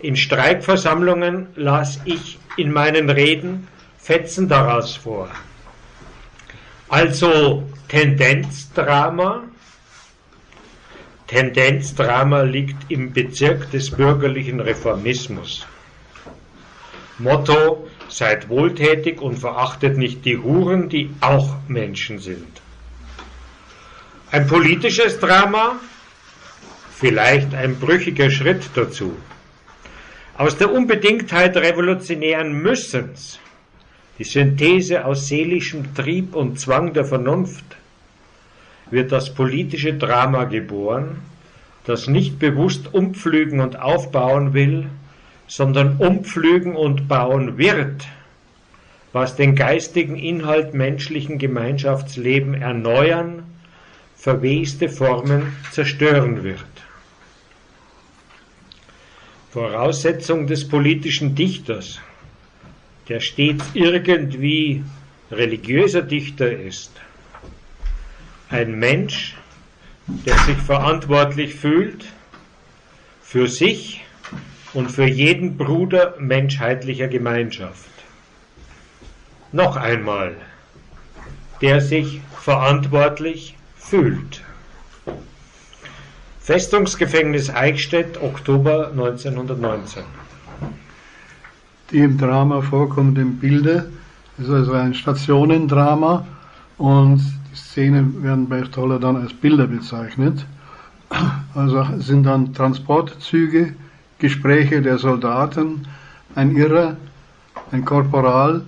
In 0.00 0.16
Streikversammlungen 0.16 1.48
las 1.54 2.00
ich 2.04 2.38
in 2.56 2.72
meinen 2.72 3.10
Reden 3.10 3.68
Fetzen 3.98 4.48
daraus 4.48 4.96
vor. 4.96 5.28
Also 6.88 7.64
Tendenzdrama. 7.88 9.42
Tendenzdrama 11.26 12.42
liegt 12.42 12.88
im 12.88 13.12
Bezirk 13.12 13.70
des 13.72 13.90
bürgerlichen 13.90 14.60
Reformismus. 14.60 15.66
Motto, 17.18 17.88
seid 18.08 18.48
wohltätig 18.48 19.20
und 19.20 19.38
verachtet 19.38 19.96
nicht 19.96 20.24
die 20.24 20.38
Huren, 20.38 20.88
die 20.88 21.10
auch 21.20 21.56
Menschen 21.66 22.20
sind. 22.20 22.60
Ein 24.32 24.46
politisches 24.46 25.18
Drama, 25.20 25.80
vielleicht 26.94 27.54
ein 27.54 27.78
brüchiger 27.78 28.30
Schritt 28.30 28.70
dazu. 28.74 29.16
Aus 30.36 30.56
der 30.58 30.72
Unbedingtheit 30.72 31.56
revolutionären 31.56 32.52
Müssens 32.60 33.38
die 34.18 34.24
Synthese 34.24 35.04
aus 35.04 35.28
seelischem 35.28 35.94
Trieb 35.94 36.34
und 36.34 36.58
Zwang 36.58 36.92
der 36.94 37.04
Vernunft, 37.04 37.64
wird 38.90 39.12
das 39.12 39.34
politische 39.34 39.94
Drama 39.94 40.44
geboren, 40.44 41.18
das 41.84 42.08
nicht 42.08 42.38
bewusst 42.38 42.92
umpflügen 42.94 43.60
und 43.60 43.78
aufbauen 43.78 44.54
will, 44.54 44.86
sondern 45.46 45.98
umpflügen 45.98 46.74
und 46.74 47.08
bauen 47.08 47.58
wird, 47.58 48.06
was 49.12 49.36
den 49.36 49.54
geistigen 49.54 50.16
Inhalt 50.16 50.74
menschlichen 50.74 51.38
Gemeinschaftsleben 51.38 52.54
erneuern, 52.54 53.44
verweste 54.16 54.88
Formen 54.88 55.56
zerstören 55.70 56.42
wird. 56.42 56.64
Voraussetzung 59.50 60.46
des 60.46 60.68
politischen 60.68 61.34
Dichters 61.34 62.00
der 63.08 63.20
stets 63.20 63.64
irgendwie 63.74 64.82
religiöser 65.30 66.02
Dichter 66.02 66.50
ist, 66.50 66.90
ein 68.48 68.78
Mensch, 68.78 69.36
der 70.06 70.36
sich 70.38 70.56
verantwortlich 70.56 71.54
fühlt 71.54 72.04
für 73.22 73.48
sich 73.48 74.04
und 74.72 74.90
für 74.90 75.06
jeden 75.06 75.56
Bruder 75.56 76.14
menschheitlicher 76.18 77.08
Gemeinschaft. 77.08 77.90
Noch 79.52 79.76
einmal, 79.76 80.36
der 81.60 81.80
sich 81.80 82.20
verantwortlich 82.40 83.55
fühlt. 83.88 84.42
Festungsgefängnis 86.40 87.50
Eichstätt, 87.50 88.20
Oktober 88.22 88.90
1919 88.90 90.04
die 91.90 91.98
im 91.98 92.18
Drama 92.18 92.60
vorkommenden 92.62 93.38
Bilder. 93.38 93.86
Es 94.38 94.44
ist 94.44 94.50
also 94.50 94.72
ein 94.72 94.94
Stationendrama 94.94 96.26
und 96.78 97.18
die 97.18 97.56
Szenen 97.56 98.22
werden 98.22 98.48
bei 98.48 98.64
Stoller 98.64 98.98
dann 98.98 99.16
als 99.16 99.32
Bilder 99.32 99.66
bezeichnet. 99.66 100.44
Also 101.54 101.86
sind 101.98 102.24
dann 102.24 102.52
Transportzüge, 102.52 103.74
Gespräche 104.18 104.82
der 104.82 104.98
Soldaten, 104.98 105.86
ein 106.34 106.54
Irrer, 106.56 106.96
ein 107.70 107.84
Korporal, 107.84 108.62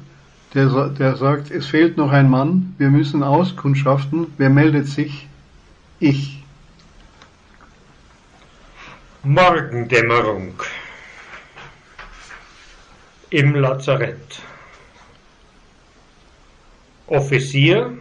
der, 0.54 0.88
der 0.88 1.16
sagt, 1.16 1.50
es 1.50 1.66
fehlt 1.66 1.96
noch 1.96 2.10
ein 2.10 2.30
Mann, 2.30 2.74
wir 2.78 2.88
müssen 2.88 3.22
auskundschaften, 3.22 4.32
wer 4.38 4.50
meldet 4.50 4.86
sich? 4.86 5.26
Ich. 6.00 6.42
Morgendämmerung 9.22 10.54
im 13.30 13.54
Lazarett. 13.54 14.40
Offizier, 17.08 17.98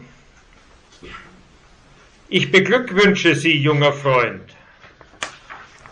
ich 2.29 2.51
beglückwünsche 2.51 3.35
Sie, 3.35 3.57
junger 3.57 3.93
Freund. 3.93 4.43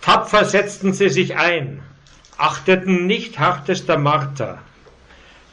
Tapfer 0.02 0.46
setzten 0.46 0.94
Sie 0.94 1.10
sich 1.10 1.36
ein, 1.38 1.82
achteten 2.38 3.08
nicht 3.08 3.40
hartester 3.40 3.98
Marter. 3.98 4.62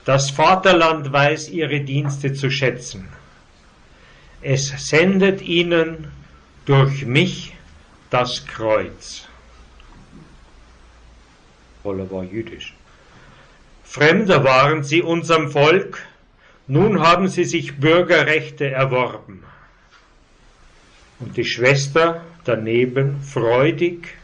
Das 0.04 0.30
Vaterland 0.30 1.12
weiß 1.12 1.50
Ihre 1.50 1.80
Dienste 1.80 2.32
zu 2.32 2.50
schätzen. 2.50 3.08
Es 4.40 4.88
sendet 4.88 5.42
Ihnen 5.42 6.10
durch 6.64 7.06
mich 7.06 7.54
das 8.10 8.46
Kreuz. 8.46 9.28
Roller 11.84 12.10
war 12.10 12.24
jüdisch. 12.24 12.74
Fremder 13.84 14.42
waren 14.44 14.82
sie 14.84 15.02
unserem 15.02 15.50
Volk, 15.50 16.02
nun 16.66 17.00
haben 17.00 17.28
sie 17.28 17.44
sich 17.44 17.78
Bürgerrechte 17.78 18.70
erworben. 18.70 19.44
Und 21.18 21.36
die 21.36 21.44
Schwester 21.44 22.22
daneben 22.44 23.20
freudig, 23.22 24.16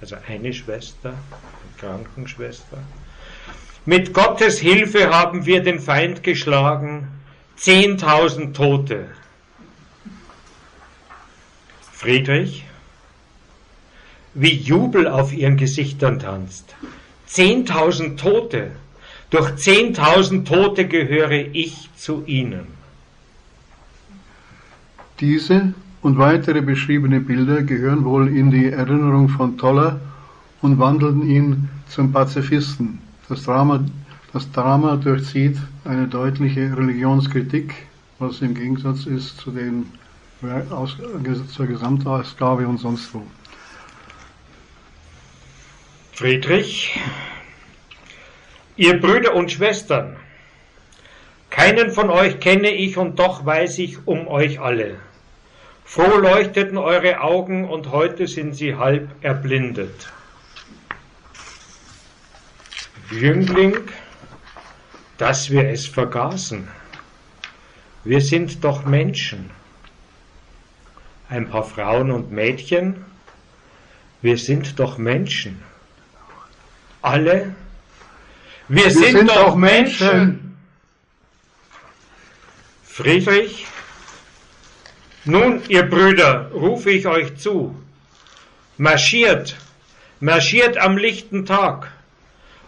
also 0.00 0.16
eine 0.28 0.52
Schwester, 0.52 1.10
eine 1.10 1.78
Krankenschwester, 1.78 2.78
mit 3.88 4.12
Gottes 4.12 4.58
Hilfe 4.58 5.08
haben 5.08 5.46
wir 5.46 5.62
den 5.62 5.80
Feind 5.80 6.22
geschlagen, 6.22 7.08
zehntausend 7.56 8.54
Tote. 8.54 9.06
Friedrich, 11.90 12.66
wie 14.34 14.52
Jubel 14.52 15.08
auf 15.08 15.32
ihren 15.32 15.56
Gesichtern 15.56 16.18
tanzt. 16.18 16.76
Zehntausend 17.24 18.20
Tote. 18.20 18.72
Durch 19.30 19.56
zehntausend 19.56 20.46
Tote 20.46 20.86
gehöre 20.86 21.46
ich 21.54 21.88
zu 21.96 22.24
ihnen. 22.26 22.66
Diese 25.18 25.72
und 26.02 26.18
weitere 26.18 26.60
beschriebene 26.60 27.20
Bilder 27.20 27.62
gehören 27.62 28.04
wohl 28.04 28.28
in 28.28 28.50
die 28.50 28.66
Erinnerung 28.66 29.30
von 29.30 29.56
Toller 29.56 29.98
und 30.60 30.78
wandeln 30.78 31.26
ihn 31.26 31.70
zum 31.88 32.12
Pazifisten. 32.12 33.07
Das 33.28 33.42
Drama, 33.44 33.84
das 34.32 34.50
Drama 34.52 34.96
durchzieht 34.96 35.58
eine 35.84 36.08
deutliche 36.08 36.74
Religionskritik, 36.74 37.74
was 38.18 38.40
im 38.40 38.54
Gegensatz 38.54 39.04
ist 39.04 39.36
zu 39.38 39.50
den, 39.50 39.92
zur 41.54 41.66
Gesamtausgabe 41.66 42.66
und 42.66 42.78
sonst 42.78 43.12
wo. 43.12 43.22
Friedrich, 46.12 46.98
ihr 48.76 48.98
Brüder 48.98 49.34
und 49.34 49.52
Schwestern, 49.52 50.16
keinen 51.50 51.90
von 51.90 52.08
euch 52.08 52.40
kenne 52.40 52.70
ich 52.70 52.96
und 52.96 53.18
doch 53.18 53.44
weiß 53.44 53.78
ich 53.80 54.06
um 54.06 54.26
euch 54.26 54.58
alle. 54.58 54.96
Froh 55.84 56.16
leuchteten 56.16 56.78
eure 56.78 57.20
Augen 57.20 57.68
und 57.68 57.90
heute 57.92 58.26
sind 58.26 58.54
sie 58.54 58.74
halb 58.74 59.08
erblindet. 59.20 60.12
Jüngling, 63.10 63.76
dass 65.16 65.50
wir 65.50 65.68
es 65.68 65.86
vergaßen. 65.86 66.68
Wir 68.04 68.20
sind 68.20 68.64
doch 68.64 68.84
Menschen. 68.84 69.50
Ein 71.28 71.48
paar 71.48 71.64
Frauen 71.64 72.10
und 72.10 72.32
Mädchen, 72.32 73.04
wir 74.22 74.38
sind 74.38 74.78
doch 74.78 74.98
Menschen 74.98 75.62
alle? 77.02 77.54
Wir, 78.68 78.84
wir 78.84 78.90
sind, 78.90 79.18
sind, 79.18 79.30
doch 79.30 79.54
Menschen. 79.54 80.08
Menschen. 80.08 80.58
Friedrich, 82.84 83.66
nun, 85.24 85.62
ihr 85.68 85.84
Brüder, 85.84 86.50
rufe 86.52 86.90
ich 86.90 87.06
euch 87.06 87.36
zu. 87.36 87.74
Marschiert, 88.76 89.56
marschiert 90.20 90.76
am 90.78 90.96
lichten 90.96 91.46
Tag. 91.46 91.92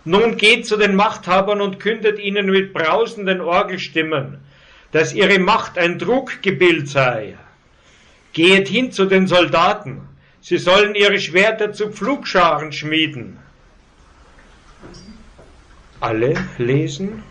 Nun 0.04 0.37
geht 0.37 0.66
zu 0.66 0.76
den 0.76 0.95
Machthabern 0.95 1.61
und 1.61 1.78
kündet 1.78 2.19
ihnen 2.19 2.47
mit 2.47 2.73
brausenden 2.73 3.40
Orgelstimmen, 3.40 4.38
dass 4.92 5.12
ihre 5.12 5.38
Macht 5.38 5.78
ein 5.78 5.99
Truggebild 5.99 6.88
sei. 6.88 7.37
Geht 8.33 8.69
hin 8.69 8.92
zu 8.92 9.07
den 9.07 9.26
Soldaten, 9.26 10.00
sie 10.40 10.59
sollen 10.59 10.95
ihre 10.95 11.19
Schwerter 11.19 11.73
zu 11.73 11.90
Pflugscharen 11.90 12.73
schmieden 12.73 13.38
alle 16.00 16.35
lesen? 16.59 17.23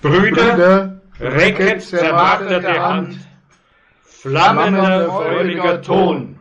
Brüder, 0.00 0.54
Brüder 0.56 1.00
recket 1.20 1.82
zermarterte 1.82 2.82
Hand, 2.82 3.16
flammender, 4.04 5.06
freudiger 5.06 5.82
Ton, 5.82 6.38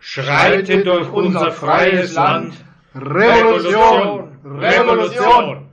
schreitet 0.00 0.86
durch 0.86 1.08
unser 1.12 1.52
freies 1.52 2.14
Land. 2.14 2.54
Revolution! 2.94 4.29
Revolution! 4.44 5.66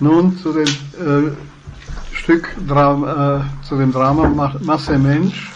Nun 0.00 0.36
zu 0.36 0.52
dem 0.52 0.64
äh, 0.64 1.32
Stück 2.14 2.54
Drama, 2.68 3.46
äh, 3.62 3.64
zu 3.64 3.78
dem 3.78 3.92
Drama 3.92 4.54
Masse 4.60 4.98
Mensch. 4.98 5.50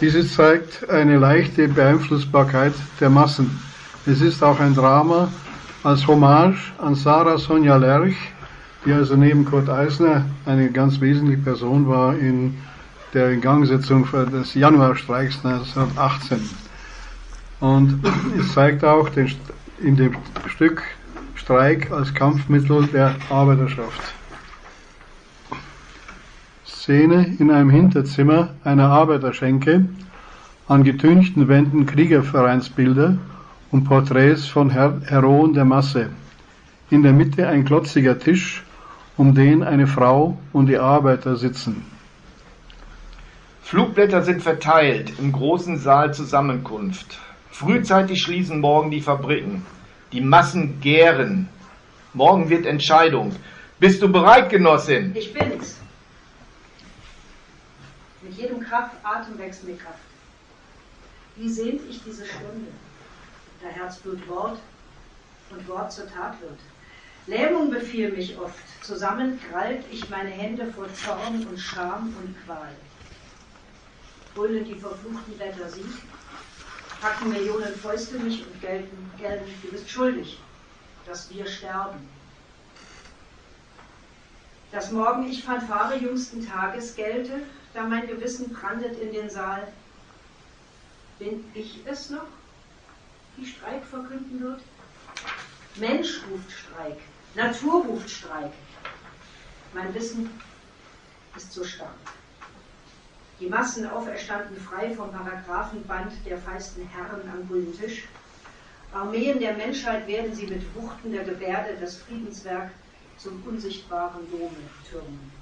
Dieses 0.00 0.34
zeigt 0.34 0.88
eine 0.90 1.18
leichte 1.18 1.68
Beeinflussbarkeit 1.68 2.74
der 3.00 3.10
Massen. 3.10 3.60
Es 4.06 4.20
ist 4.20 4.42
auch 4.42 4.58
ein 4.58 4.74
Drama 4.74 5.28
als 5.84 6.06
Hommage 6.06 6.72
an 6.78 6.94
Sarah 6.94 7.38
Sonja 7.38 7.76
Lerch, 7.76 8.16
die 8.84 8.92
also 8.92 9.14
neben 9.14 9.44
Kurt 9.44 9.68
Eisner 9.68 10.24
eine 10.46 10.70
ganz 10.70 11.00
wesentliche 11.00 11.42
Person 11.42 11.88
war 11.88 12.16
in 12.16 12.56
der 13.12 13.30
Ingangsetzung 13.30 14.08
des 14.32 14.54
Januarstreiks 14.54 15.44
1918. 15.44 16.63
Und 17.60 18.04
es 18.38 18.52
zeigt 18.52 18.84
auch 18.84 19.08
den, 19.08 19.30
in 19.80 19.96
dem 19.96 20.16
Stück 20.48 20.82
Streik 21.34 21.90
als 21.90 22.14
Kampfmittel 22.14 22.86
der 22.86 23.16
Arbeiterschaft. 23.28 24.14
Szene 26.66 27.36
in 27.38 27.50
einem 27.50 27.70
Hinterzimmer 27.70 28.50
einer 28.62 28.88
Arbeiterschenke, 28.88 29.86
an 30.68 30.84
getünchten 30.84 31.48
Wänden 31.48 31.86
Kriegervereinsbilder 31.86 33.18
und 33.70 33.84
Porträts 33.84 34.46
von 34.46 34.70
Her 34.70 35.00
Heroen 35.06 35.54
der 35.54 35.64
Masse. 35.64 36.10
In 36.90 37.02
der 37.02 37.12
Mitte 37.12 37.48
ein 37.48 37.64
klotziger 37.64 38.18
Tisch, 38.18 38.62
um 39.16 39.34
den 39.34 39.62
eine 39.62 39.86
Frau 39.86 40.38
und 40.52 40.66
die 40.66 40.78
Arbeiter 40.78 41.36
sitzen. 41.36 41.84
Flugblätter 43.62 44.22
sind 44.22 44.42
verteilt 44.42 45.12
im 45.18 45.32
großen 45.32 45.78
Saal 45.78 46.14
Zusammenkunft. 46.14 47.18
Frühzeitig 47.54 48.20
schließen 48.20 48.60
morgen 48.60 48.90
die 48.90 49.00
Fabriken. 49.00 49.64
Die 50.10 50.20
Massen 50.20 50.80
gären. 50.80 51.48
Morgen 52.12 52.50
wird 52.50 52.66
Entscheidung. 52.66 53.32
Bist 53.78 54.02
du 54.02 54.10
bereit, 54.10 54.50
Genossin? 54.50 55.14
Ich 55.14 55.32
bin's. 55.32 55.78
Mit 58.22 58.34
jedem 58.34 58.58
Kraft, 58.58 58.96
Atem 59.04 59.38
wächst 59.38 59.62
mir 59.62 59.76
Kraft. 59.76 60.00
Wie 61.36 61.48
sehnt 61.48 61.82
ich 61.88 62.02
diese 62.02 62.26
Stunde? 62.26 62.72
da 63.62 63.68
Herzblut 63.68 64.28
Wort 64.28 64.58
und 65.50 65.68
Wort 65.68 65.92
zur 65.92 66.10
Tat 66.10 66.40
wird. 66.40 66.58
Lähmung 67.28 67.70
befiel 67.70 68.10
mich 68.10 68.36
oft, 68.36 68.84
zusammen 68.84 69.38
krallt 69.48 69.84
ich 69.92 70.10
meine 70.10 70.30
Hände 70.30 70.72
vor 70.72 70.92
Zorn 70.92 71.46
und 71.48 71.58
Scham 71.58 72.16
und 72.20 72.34
Qual. 72.44 72.74
Brüllen 74.34 74.64
die 74.64 74.74
verfluchten 74.74 75.34
Blätter 75.36 75.68
sie, 75.70 75.84
packen 77.04 77.28
Millionen 77.28 77.74
Fäuste 77.74 78.18
mich 78.18 78.46
und 78.46 78.60
gelten, 78.62 79.10
gelten, 79.18 79.44
du 79.62 79.68
bist 79.68 79.90
schuldig, 79.90 80.38
dass 81.04 81.30
wir 81.30 81.46
sterben. 81.46 82.08
Dass 84.72 84.90
morgen 84.90 85.28
ich 85.28 85.44
Fanfare 85.44 85.98
jüngsten 85.98 86.48
Tages 86.48 86.96
gelte, 86.96 87.42
da 87.74 87.82
mein 87.82 88.06
Gewissen 88.06 88.50
brandet 88.54 88.98
in 88.98 89.12
den 89.12 89.28
Saal, 89.28 89.70
bin 91.18 91.44
ich 91.52 91.80
es 91.84 92.08
noch? 92.08 92.24
die 93.36 93.44
Streik 93.46 93.84
verkünden 93.84 94.40
wird? 94.40 94.60
Mensch 95.76 96.20
ruft 96.30 96.50
Streik, 96.50 96.98
Natur 97.34 97.84
ruft 97.84 98.08
Streik. 98.08 98.52
Mein 99.74 99.92
Wissen 99.92 100.30
ist 101.36 101.52
so 101.52 101.64
stark. 101.64 101.90
Die 103.40 103.46
Massen 103.46 103.88
auferstanden 103.90 104.56
frei 104.60 104.94
vom 104.94 105.10
Paragraphenband 105.10 106.12
der 106.24 106.38
feisten 106.38 106.88
Herren 106.88 107.28
am 107.28 107.48
grünen 107.48 107.76
Tisch. 107.76 108.04
Armeen 108.92 109.40
der 109.40 109.54
Menschheit 109.54 110.06
werden 110.06 110.32
sie 110.34 110.46
mit 110.46 110.62
Wuchten 110.74 111.12
der 111.12 111.24
Gebärde 111.24 111.76
das 111.80 111.96
Friedenswerk 111.96 112.70
zum 113.18 113.42
unsichtbaren 113.44 114.30
Dome 114.30 114.50
türmen. 114.88 115.32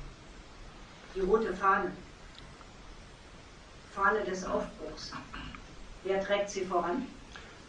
Die 1.14 1.20
rote 1.20 1.54
Fahne, 1.54 1.92
Fahne 3.94 4.24
des 4.24 4.44
Aufbruchs. 4.44 5.12
Wer 6.04 6.24
trägt 6.24 6.48
sie 6.48 6.64
voran? 6.64 7.06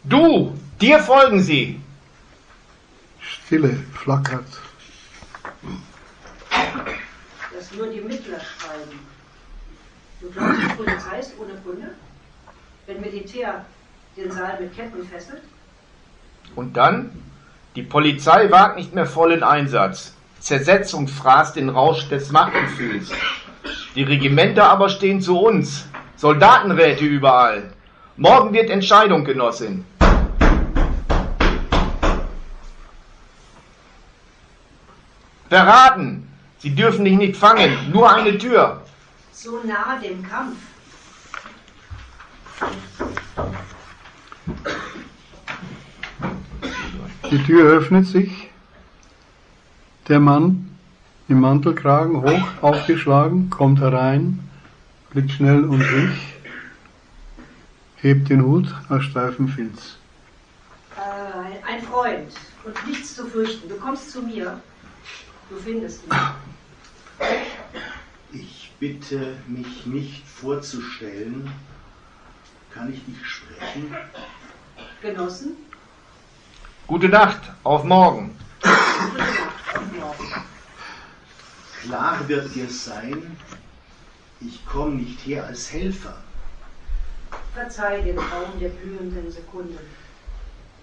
Du, 0.04 0.58
dir 0.80 1.00
folgen 1.00 1.42
sie. 1.42 1.80
Stille 3.20 3.74
flackert. 3.92 4.46
Dass 7.54 7.72
nur 7.72 7.88
die 7.88 8.00
Mittler 8.00 8.40
schreiben. 8.40 9.13
Du 10.24 10.30
glaubst, 10.30 10.62
die 10.62 10.82
Polizei 10.82 11.18
ist 11.20 11.34
ohne 11.38 11.52
Kunde? 11.62 11.88
Wenn 12.86 13.00
Militär 13.02 13.64
den 14.16 14.30
Saal 14.30 14.58
mit 14.58 14.74
Ketten 14.74 15.06
fesselt? 15.06 15.42
Und 16.56 16.74
dann? 16.76 17.10
Die 17.76 17.82
Polizei 17.82 18.50
wagt 18.50 18.78
nicht 18.78 18.94
mehr 18.94 19.04
vollen 19.04 19.42
Einsatz. 19.42 20.14
Zersetzung 20.40 21.08
fraßt 21.08 21.56
den 21.56 21.68
Rausch 21.68 22.08
des 22.08 22.30
Machtgefühls. 22.30 23.10
Die 23.94 24.02
Regimenter 24.02 24.70
aber 24.70 24.88
stehen 24.88 25.20
zu 25.20 25.38
uns. 25.38 25.88
Soldatenräte 26.16 27.04
überall. 27.04 27.74
Morgen 28.16 28.54
wird 28.54 28.70
Entscheidung, 28.70 29.24
Genossin. 29.24 29.84
Verraten! 35.50 36.30
Sie 36.58 36.74
dürfen 36.74 37.04
dich 37.04 37.18
nicht 37.18 37.36
fangen, 37.36 37.90
nur 37.92 38.10
eine 38.10 38.38
Tür. 38.38 38.83
So 39.34 39.60
nah 39.64 39.98
dem 39.98 40.22
Kampf. 40.22 40.56
Die 47.30 47.42
Tür 47.42 47.64
öffnet 47.72 48.06
sich. 48.06 48.50
Der 50.08 50.20
Mann 50.20 50.78
im 51.28 51.40
Mantelkragen 51.40 52.22
hoch 52.22 52.62
aufgeschlagen 52.62 53.50
kommt 53.50 53.80
herein, 53.80 54.38
blickt 55.10 55.32
schnell 55.32 55.64
um 55.64 55.80
sich, 55.80 56.36
hebt 57.96 58.28
den 58.28 58.42
Hut 58.42 58.72
aus 58.88 59.02
steifem 59.04 59.48
Filz. 59.48 59.96
Äh, 60.96 61.66
ein 61.66 61.82
Freund, 61.82 62.30
und 62.64 62.86
nichts 62.86 63.16
zu 63.16 63.26
fürchten. 63.26 63.68
Du 63.68 63.76
kommst 63.76 64.12
zu 64.12 64.22
mir, 64.22 64.60
du 65.50 65.56
findest 65.56 66.06
mich. 66.06 66.18
Ich 68.32 68.63
bitte, 68.80 69.36
mich 69.46 69.86
nicht 69.86 70.26
vorzustellen. 70.26 71.50
Kann 72.72 72.92
ich 72.92 73.04
dich 73.04 73.24
sprechen? 73.26 73.94
Genossen, 75.00 75.56
Gute 76.86 77.08
Nacht, 77.08 77.40
auf 77.62 77.84
morgen. 77.84 78.36
gute 78.60 79.18
Nacht, 79.18 79.76
auf 79.76 79.92
morgen. 79.98 80.32
Klar 81.82 82.28
wird 82.28 82.54
dir 82.54 82.68
sein, 82.68 83.36
ich 84.40 84.64
komme 84.66 84.96
nicht 84.96 85.20
her 85.26 85.46
als 85.46 85.72
Helfer. 85.72 86.16
Verzeih 87.54 88.00
den 88.02 88.18
Raum 88.18 88.58
der 88.60 88.70
blühenden 88.70 89.30
Sekunden. 89.30 89.78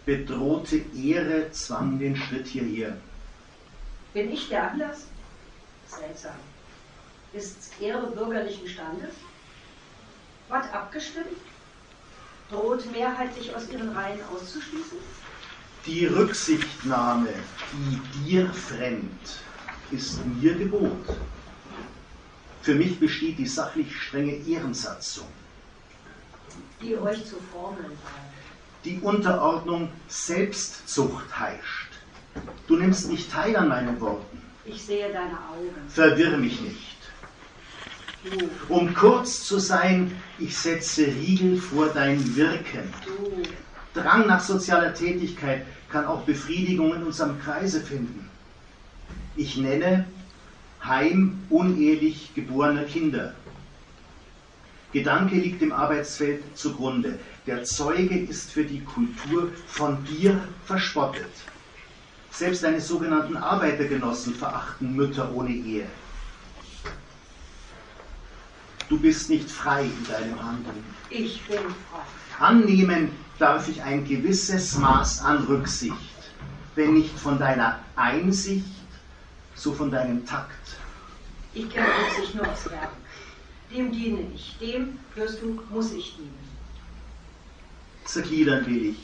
Bedrohte 0.05 0.77
Ehre 0.95 1.51
zwang 1.51 1.99
den 1.99 2.15
Schritt 2.15 2.47
hierher. 2.47 2.97
Bin 4.13 4.31
ich 4.31 4.49
der 4.49 4.71
Anlass? 4.71 5.05
Seltsam. 5.87 6.35
Ist's 7.33 7.71
Ehre 7.79 8.07
bürgerlichen 8.11 8.67
Standes? 8.67 9.15
Ward 10.49 10.73
abgestimmt? 10.73 11.37
Droht 12.49 12.91
mehrheitlich 12.91 13.55
aus 13.55 13.69
ihren 13.69 13.89
Reihen 13.95 14.19
auszuschließen? 14.33 14.97
Die 15.85 16.05
Rücksichtnahme, 16.05 17.29
die 17.71 18.01
dir 18.25 18.53
fremd, 18.53 19.39
ist 19.91 20.19
mir 20.25 20.55
Gebot. 20.55 21.05
Für 22.61 22.75
mich 22.75 22.99
besteht 22.99 23.39
die 23.39 23.47
sachlich 23.47 23.95
strenge 23.95 24.33
Ehrensatzung. 24.33 25.27
die 26.81 26.97
euch 26.97 27.25
zu 27.25 27.37
formeln. 27.51 27.97
Die 28.83 28.99
Unterordnung 28.99 29.89
Selbstzucht 30.07 31.39
heischt. 31.39 31.91
Du 32.67 32.75
nimmst 32.75 33.09
nicht 33.09 33.31
teil 33.31 33.55
an 33.55 33.67
meinen 33.69 33.99
Worten. 34.01 34.41
Ich 34.65 34.81
sehe 34.83 35.11
deine 35.11 35.37
Augen. 35.49 35.75
Verwirr 35.89 36.37
mich 36.37 36.59
nicht. 36.61 36.90
Um 38.69 38.93
kurz 38.93 39.43
zu 39.43 39.57
sein, 39.59 40.11
ich 40.37 40.55
setze 40.57 41.07
Riegel 41.07 41.57
vor 41.57 41.87
dein 41.87 42.35
Wirken. 42.35 42.93
Drang 43.93 44.27
nach 44.27 44.41
sozialer 44.41 44.93
Tätigkeit 44.93 45.65
kann 45.89 46.05
auch 46.05 46.21
Befriedigung 46.21 46.93
in 46.95 47.03
unserem 47.03 47.39
Kreise 47.39 47.81
finden. 47.81 48.29
Ich 49.35 49.57
nenne 49.57 50.05
Heim 50.83 51.39
unehelich 51.49 52.33
geborener 52.35 52.83
Kinder. 52.83 53.33
Gedanke 54.93 55.35
liegt 55.35 55.61
dem 55.61 55.71
Arbeitsfeld 55.71 56.43
zugrunde. 56.57 57.17
Der 57.47 57.63
Zeuge 57.63 58.17
ist 58.17 58.51
für 58.51 58.65
die 58.65 58.81
Kultur 58.81 59.51
von 59.67 60.03
dir 60.05 60.39
verspottet. 60.65 61.31
Selbst 62.31 62.63
deine 62.63 62.81
sogenannten 62.81 63.37
Arbeitergenossen 63.37 64.35
verachten 64.35 64.95
Mütter 64.95 65.33
ohne 65.33 65.51
Ehe. 65.51 65.85
Du 68.91 68.99
bist 68.99 69.29
nicht 69.29 69.49
frei 69.49 69.83
in 69.85 70.05
deinem 70.05 70.43
Handeln. 70.43 70.83
ich 71.09 71.41
bin 71.43 71.59
frei. 71.59 72.45
Annehmen 72.45 73.11
darf 73.39 73.69
ich 73.69 73.81
ein 73.81 74.03
gewisses 74.03 74.77
Maß 74.77 75.21
an 75.21 75.45
Rücksicht, 75.45 75.95
wenn 76.75 76.95
nicht 76.95 77.17
von 77.17 77.39
deiner 77.39 77.79
Einsicht, 77.95 78.65
so 79.55 79.71
von 79.71 79.91
deinem 79.91 80.25
Takt. 80.25 80.75
Ich 81.53 81.69
kenne 81.69 81.87
Rücksicht 81.87 82.35
nur 82.35 82.45
aufs 82.49 82.69
Werk. 82.69 82.89
Dem 83.73 83.93
diene 83.93 84.25
ich, 84.35 84.57
dem, 84.59 84.99
hörst 85.15 85.41
du, 85.41 85.63
muss 85.69 85.93
ich 85.93 86.17
dienen. 86.17 86.37
Zergliedern 88.03 88.65
will 88.65 88.87
ich. 88.87 88.97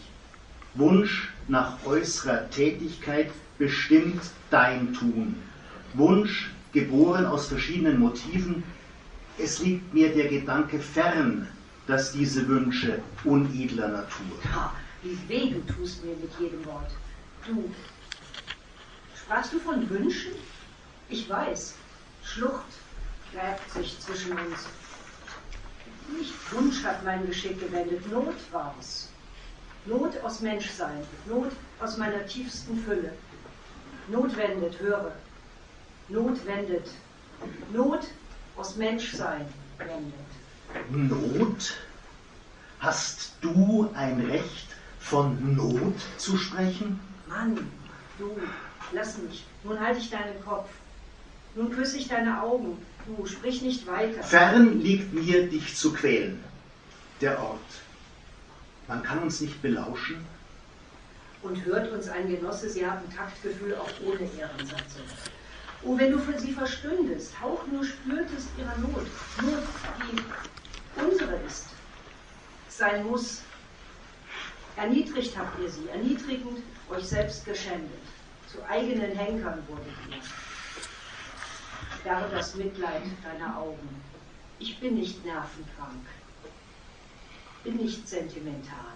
Wunsch 0.74 1.30
nach 1.48 1.78
äußerer 1.86 2.50
Tätigkeit 2.50 3.32
bestimmt 3.58 4.22
dein 4.50 4.94
Tun. 4.94 5.38
Wunsch, 5.94 6.52
geboren 6.74 7.26
aus 7.26 7.48
verschiedenen 7.48 8.02
Motiven, 8.02 8.66
es 9.38 9.60
liegt 9.60 9.94
mir 9.94 10.14
der 10.14 10.28
Gedanke 10.28 10.80
fern, 10.80 11.48
dass 11.86 12.12
diese 12.12 12.48
Wünsche 12.48 13.00
unedler 13.24 13.88
Natur. 13.88 14.38
Ha, 14.54 14.74
wie 15.04 15.18
weh 15.28 15.52
du 15.52 15.74
tust 15.74 16.04
mir 16.04 16.16
mit 16.16 16.32
jedem 16.40 16.66
Wort. 16.66 16.92
Du, 17.46 17.72
sprachst 19.16 19.54
du 19.54 19.60
von 19.60 19.90
Wünschen? 19.90 20.34
Ich 21.10 21.30
weiß, 21.30 21.76
Schlucht 22.24 22.66
gräbt 23.32 23.72
sich 23.72 24.00
zwischen 24.00 24.32
uns. 24.32 24.68
Nicht 26.18 26.34
Wunsch 26.52 26.84
hat 26.84 27.04
mein 27.04 27.26
Geschick 27.26 27.60
gewendet, 27.60 28.10
Not 28.12 28.36
war's. 28.52 29.10
Not 29.86 30.20
aus 30.24 30.42
Menschsein, 30.42 31.04
Not 31.26 31.52
aus 31.80 31.98
meiner 31.98 32.26
tiefsten 32.26 32.78
Fülle. 32.84 33.14
Not 34.10 34.36
wendet, 34.36 34.80
höre. 34.80 35.14
Not 36.10 36.46
wendet. 36.46 36.90
Not 37.72 38.08
aus 38.58 38.76
Menschsein 38.76 39.46
wendet. 39.78 40.14
Not? 40.92 41.78
Hast 42.80 43.32
du 43.42 43.90
ein 43.94 44.22
Recht, 44.22 44.68
von 45.00 45.56
Not 45.56 45.96
zu 46.18 46.38
sprechen? 46.38 47.00
Mann, 47.28 47.58
du, 48.20 48.38
lass 48.92 49.18
mich. 49.18 49.46
Nun 49.64 49.80
halte 49.80 50.00
ich 50.00 50.10
deinen 50.10 50.44
Kopf. 50.44 50.70
Nun 51.56 51.72
küsse 51.72 51.98
ich 51.98 52.08
deine 52.08 52.42
Augen. 52.42 52.78
Du, 53.06 53.26
sprich 53.26 53.62
nicht 53.62 53.88
weiter. 53.88 54.22
Fern 54.24 54.82
liegt 54.82 55.14
mir, 55.14 55.48
dich 55.48 55.76
zu 55.76 55.94
quälen. 55.94 56.44
Der 57.22 57.42
Ort. 57.42 57.60
Man 58.88 59.02
kann 59.02 59.24
uns 59.24 59.42
nicht 59.42 59.62
belauschen. 59.62 60.26
Und 61.42 61.64
hört 61.66 61.92
uns 61.92 62.10
ein 62.10 62.30
Genosse, 62.30 62.70
sie 62.70 62.86
haben 62.86 63.04
Taktgefühl 63.16 63.76
auch 63.76 63.90
ohne 64.06 64.30
Ehrensatzung. 64.38 65.04
Oh, 65.84 65.98
wenn 65.98 66.12
du 66.12 66.20
für 66.20 66.38
sie 66.40 66.52
verstündest, 66.52 67.40
hauch 67.42 67.66
nur 67.68 67.84
ihrer 68.68 68.78
Not, 68.80 69.08
Not, 69.42 69.64
die 70.02 71.02
unsere 71.02 71.36
ist, 71.38 71.68
sein 72.70 73.06
muss. 73.06 73.42
Erniedrigt 74.76 75.38
habt 75.38 75.60
ihr 75.60 75.70
sie, 75.70 75.88
erniedrigend 75.90 76.62
euch 76.90 77.06
selbst 77.06 77.46
geschändet. 77.46 78.00
Zu 78.52 78.64
eigenen 78.68 79.12
Henkern 79.18 79.64
wurdet 79.68 79.88
ihr. 80.10 80.22
Sperre 82.00 82.30
das 82.32 82.56
Mitleid 82.56 83.04
deiner 83.24 83.58
Augen. 83.58 83.90
Ich 84.60 84.80
bin 84.80 84.96
nicht 84.96 85.24
nervenkrank, 85.26 86.06
bin 87.64 87.78
nicht 87.78 88.08
sentimental. 88.08 88.94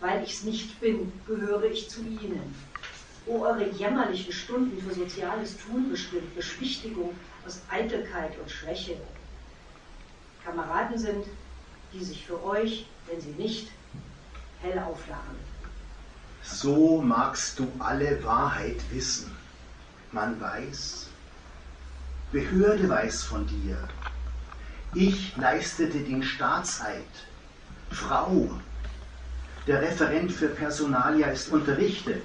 Weil 0.00 0.22
ich's 0.24 0.44
nicht 0.44 0.78
bin, 0.80 1.12
gehöre 1.26 1.64
ich 1.64 1.88
zu 1.88 2.02
ihnen. 2.02 2.54
O 3.26 3.40
eure 3.40 3.70
jämmerlichen 3.70 4.32
Stunden 4.32 4.82
für 4.82 4.94
soziales 4.94 5.56
Tun 5.56 5.90
bestimmt, 5.90 6.34
Beschwichtigung 6.34 7.14
aus 7.46 7.60
Eitelkeit 7.70 8.38
und 8.38 8.50
Schwäche. 8.50 8.96
Kameraden 10.44 10.98
sind, 10.98 11.26
die 11.92 12.04
sich 12.04 12.24
für 12.26 12.42
euch, 12.44 12.86
wenn 13.06 13.20
sie 13.20 13.30
nicht, 13.30 13.70
hell 14.60 14.78
auflachen. 14.78 15.36
So 16.42 17.00
magst 17.00 17.58
du 17.58 17.70
alle 17.78 18.22
Wahrheit 18.24 18.80
wissen. 18.90 19.34
Man 20.12 20.40
weiß, 20.40 21.08
Behörde 22.32 22.88
weiß 22.88 23.24
von 23.24 23.46
dir. 23.46 23.76
Ich 24.94 25.36
leistete 25.36 25.98
den 26.00 26.22
Staatseid. 26.22 27.04
Frau, 27.90 28.50
der 29.66 29.80
Referent 29.82 30.32
für 30.32 30.48
Personalia 30.48 31.28
ist 31.28 31.50
unterrichtet. 31.50 32.22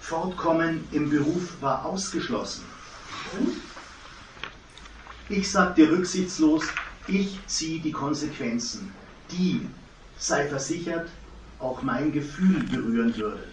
Fortkommen 0.00 0.86
im 0.92 1.08
Beruf 1.08 1.60
war 1.60 1.84
ausgeschlossen. 1.84 2.64
Und? 3.38 3.71
Ich 5.32 5.50
sag 5.50 5.76
dir 5.76 5.90
rücksichtslos, 5.90 6.62
ich 7.08 7.38
ziehe 7.46 7.80
die 7.80 7.90
Konsequenzen, 7.90 8.92
die, 9.30 9.66
sei 10.18 10.46
versichert, 10.46 11.08
auch 11.58 11.80
mein 11.80 12.12
Gefühl 12.12 12.62
berühren 12.64 13.16
würden. 13.16 13.50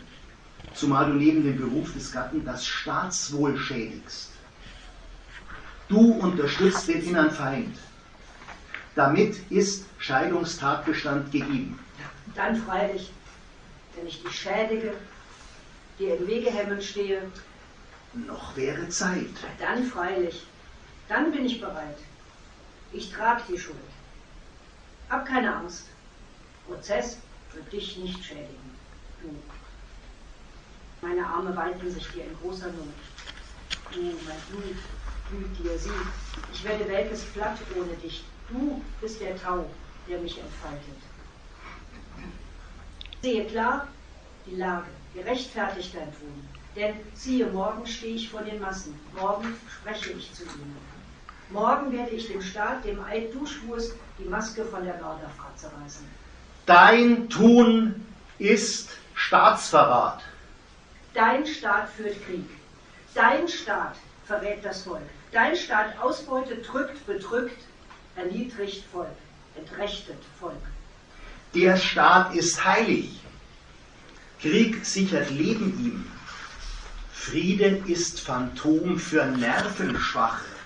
Zumal 0.73 1.05
du 1.09 1.13
neben 1.13 1.41
dem 1.41 1.55
Beruf 1.55 1.93
des 1.93 2.11
Gatten 2.11 2.43
das 2.43 2.67
Staatswohl 2.67 3.57
schädigst. 3.57 4.31
Du 5.87 6.15
unterstützt 6.15 6.89
den 6.89 7.01
inneren 7.01 7.31
Feind. 7.31 7.77
Damit 8.95 9.37
ist 9.49 9.85
Scheidungstatbestand 9.99 11.31
gegeben. 11.31 11.79
Dann 12.35 12.57
freilich, 12.57 13.09
wenn 13.95 14.05
ich 14.05 14.21
die 14.21 14.33
schädige, 14.33 14.95
dir 15.97 16.17
im 16.17 16.27
Wege 16.27 16.51
hemmend 16.51 16.83
stehe, 16.83 17.21
Noch 18.27 18.57
wäre 18.57 18.89
Zeit. 18.89 19.29
dann 19.59 19.85
freilich, 19.85 20.43
dann 21.09 21.31
bin 21.31 21.45
ich 21.45 21.59
bereit. 21.59 21.97
Ich 22.93 23.11
trage 23.11 23.41
die 23.49 23.59
Schuld. 23.59 23.77
Hab 25.09 25.25
keine 25.25 25.53
Angst. 25.53 25.87
Prozess 26.67 27.17
wird 27.53 27.71
dich 27.73 27.97
nicht 27.97 28.23
schädigen. 28.23 28.77
Du. 29.21 29.29
Meine 31.01 31.25
Arme 31.25 31.55
weiten 31.55 31.91
sich 31.91 32.07
dir 32.09 32.23
in 32.25 32.37
großer 32.41 32.67
Not. 32.67 32.87
Du, 33.91 34.01
mein 34.01 34.41
Blut, 34.49 34.77
blüht 35.29 35.59
dir, 35.59 35.77
sieh. 35.77 35.89
Ich 36.53 36.63
werde 36.63 36.87
welkes 36.87 37.23
Blatt 37.25 37.57
ohne 37.75 37.93
dich. 37.97 38.23
Du 38.49 38.81
bist 39.01 39.19
der 39.19 39.37
Tau, 39.41 39.67
der 40.07 40.19
mich 40.19 40.37
entfaltet. 40.39 40.97
Sehe 43.21 43.45
klar 43.45 43.87
die 44.45 44.55
Lage. 44.55 44.87
gerechtfertigt 45.13 45.95
dein 45.95 46.13
Tun. 46.13 46.47
Denn 46.75 46.95
siehe, 47.13 47.47
morgen 47.47 47.85
stehe 47.85 48.15
ich 48.15 48.29
vor 48.29 48.41
den 48.41 48.59
Massen, 48.59 48.97
morgen 49.19 49.55
spreche 49.67 50.11
ich 50.11 50.31
zu 50.33 50.43
ihnen. 50.43 50.77
Morgen 51.51 51.91
werde 51.91 52.11
ich 52.11 52.27
dem 52.27 52.41
Staat, 52.41 52.85
dem 52.85 53.03
Eid 53.03 53.33
du 53.33 53.45
schwurst, 53.45 53.95
die 54.19 54.25
Maske 54.25 54.63
von 54.65 54.83
der 54.85 54.95
Mörderfratze 54.95 55.71
reißen. 55.81 56.05
Dein 56.67 57.27
Tun 57.29 58.05
ist 58.37 58.89
Staatsverrat. 59.15 60.21
Dein 61.15 61.45
Staat 61.47 61.89
führt 61.89 62.23
Krieg. 62.25 62.49
Dein 63.15 63.47
Staat 63.47 63.95
verrät 64.25 64.63
das 64.63 64.83
Volk. 64.83 65.01
Dein 65.31 65.55
Staat 65.55 65.99
ausbeutet, 65.99 66.67
drückt, 66.67 67.05
bedrückt, 67.07 67.57
erniedrigt 68.15 68.85
Volk, 68.91 69.07
entrechtet 69.55 70.21
Volk. 70.39 70.61
Der 71.55 71.77
Staat 71.77 72.35
ist 72.35 72.63
heilig. 72.63 73.19
Krieg 74.39 74.85
sichert 74.85 75.31
Leben 75.31 75.79
ihm. 75.83 76.11
Frieden 77.11 77.85
ist 77.87 78.21
Phantom 78.21 78.99
für 78.99 79.25
Nervenschwache. 79.25 80.58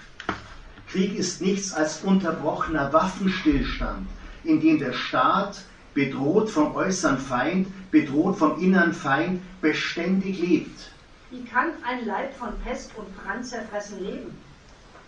Krieg 0.94 1.18
ist 1.18 1.42
nichts 1.42 1.74
als 1.74 2.04
unterbrochener 2.04 2.94
Waffenstillstand, 2.94 4.08
in 4.44 4.62
dem 4.62 4.78
der 4.78 4.94
Staat, 4.94 5.64
bedroht 5.96 6.52
vom 6.52 6.76
äußeren 6.76 7.18
Feind, 7.18 7.68
bedroht 7.90 8.38
vom 8.38 8.62
inneren 8.62 8.94
Feind, 8.94 9.42
beständig 9.60 10.38
lebt. 10.38 10.92
Wie 11.32 11.44
kann 11.46 11.70
ein 11.84 12.06
Leib 12.06 12.36
von 12.36 12.54
Pest 12.60 12.92
und 12.96 13.08
Brand 13.18 13.44
zerfressen 13.44 14.04
leben? 14.04 14.38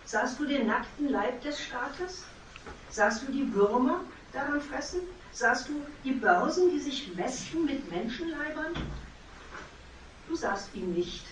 Sahst 0.04 0.40
du 0.40 0.46
den 0.46 0.66
nackten 0.66 1.08
Leib 1.08 1.40
des 1.42 1.62
Staates? 1.62 2.24
Sahst 2.90 3.22
du 3.22 3.30
die 3.30 3.54
Würmer 3.54 4.00
daran 4.32 4.60
fressen? 4.60 5.02
Sahst 5.30 5.68
du 5.68 5.74
die 6.02 6.14
Börsen, 6.14 6.68
die 6.72 6.80
sich 6.80 7.14
mästen 7.14 7.64
mit 7.64 7.88
Menschenleibern? 7.92 8.74
Du 10.28 10.34
sahst 10.34 10.74
ihn 10.74 10.94
nicht. 10.94 11.26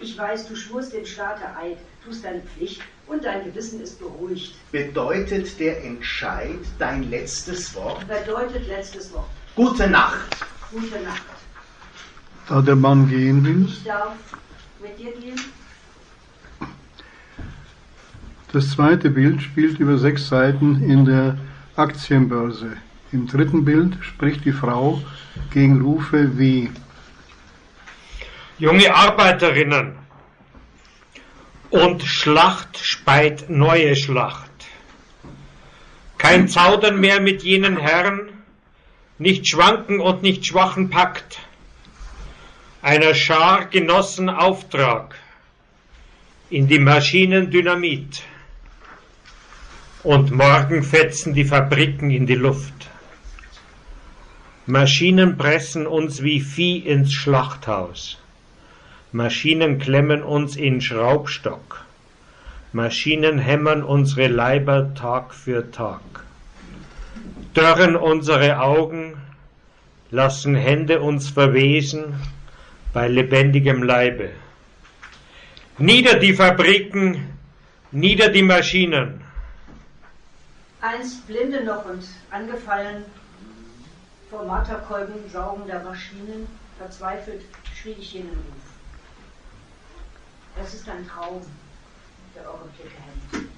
Ich 0.00 0.18
weiß, 0.18 0.48
du 0.48 0.54
schwurst 0.54 0.92
dem 0.92 1.06
Staate 1.06 1.56
Eid, 1.56 1.78
tust 2.04 2.24
deine 2.24 2.40
Pflicht 2.40 2.82
und 3.06 3.24
dein 3.24 3.44
Gewissen 3.44 3.80
ist 3.80 3.98
beruhigt. 3.98 4.54
Bedeutet 4.72 5.58
der 5.58 5.84
Entscheid 5.84 6.58
dein 6.78 7.10
letztes 7.10 7.74
Wort? 7.74 8.06
Bedeutet 8.06 8.66
letztes 8.68 9.12
Wort. 9.12 9.28
Gute 9.54 9.88
Nacht. 9.88 10.44
Gute 10.70 11.00
Nacht. 11.02 11.22
Da 12.48 12.60
der 12.60 12.76
Mann 12.76 13.08
gehen 13.08 13.44
will. 13.44 13.64
Ich 13.66 13.84
darf 13.84 14.12
mit 14.82 14.98
dir 14.98 15.12
gehen. 15.12 15.40
Das 18.52 18.70
zweite 18.70 19.10
Bild 19.10 19.42
spielt 19.42 19.80
über 19.80 19.98
sechs 19.98 20.28
Seiten 20.28 20.82
in 20.82 21.04
der 21.04 21.38
Aktienbörse. 21.76 22.76
Im 23.10 23.26
dritten 23.26 23.64
Bild 23.64 23.96
spricht 24.00 24.44
die 24.44 24.52
Frau 24.52 25.02
gegen 25.50 25.80
Rufe 25.80 26.38
wie 26.38 26.70
Junge 28.58 28.94
Arbeiterinnen 28.94 30.03
und 31.74 32.04
Schlacht 32.04 32.78
speit 32.78 33.50
neue 33.50 33.96
Schlacht. 33.96 34.52
Kein 36.18 36.46
Zaudern 36.46 37.00
mehr 37.00 37.20
mit 37.20 37.42
jenen 37.42 37.76
Herren, 37.76 38.28
nicht 39.18 39.48
schwanken 39.48 39.98
und 39.98 40.22
nicht 40.22 40.46
schwachen 40.46 40.88
Pakt. 40.88 41.40
Einer 42.80 43.12
Schar 43.12 43.64
Genossen 43.64 44.30
Auftrag 44.30 45.16
in 46.48 46.68
die 46.68 46.78
Maschinen 46.78 47.50
Dynamit. 47.50 48.22
Und 50.04 50.30
morgen 50.30 50.84
fetzen 50.84 51.34
die 51.34 51.44
Fabriken 51.44 52.10
in 52.10 52.24
die 52.26 52.36
Luft. 52.36 52.88
Maschinen 54.66 55.36
pressen 55.36 55.88
uns 55.88 56.22
wie 56.22 56.40
Vieh 56.40 56.78
ins 56.78 57.12
Schlachthaus. 57.12 58.18
Maschinen 59.14 59.78
klemmen 59.78 60.24
uns 60.24 60.56
in 60.56 60.80
Schraubstock. 60.80 61.84
Maschinen 62.72 63.38
hämmern 63.38 63.84
unsere 63.84 64.26
Leiber 64.26 64.92
Tag 64.94 65.32
für 65.32 65.70
Tag. 65.70 66.00
Dörren 67.54 67.94
unsere 67.94 68.58
Augen, 68.58 69.16
lassen 70.10 70.56
Hände 70.56 71.00
uns 71.00 71.28
verwesen 71.28 72.16
bei 72.92 73.06
lebendigem 73.06 73.84
Leibe. 73.84 74.30
Nieder 75.78 76.18
die 76.18 76.34
Fabriken, 76.34 77.38
nieder 77.92 78.30
die 78.30 78.42
Maschinen. 78.42 79.20
Einst 80.80 81.24
blinde 81.28 81.62
noch 81.62 81.84
und 81.84 82.02
angefallen 82.32 83.04
vor 84.28 84.44
Marterkolben 84.44 85.30
saugender 85.32 85.84
Maschinen, 85.84 86.48
verzweifelt 86.78 87.42
schrie 87.80 87.94
ich 87.96 88.14
jenen 88.14 88.30
Ruf. 88.30 88.63
Es 90.60 90.74
ist 90.74 90.88
ein 90.88 91.06
Traum, 91.06 91.42
der 92.34 92.48
eure 92.48 92.68
Blicke 92.76 92.94
hemmt. 92.94 93.48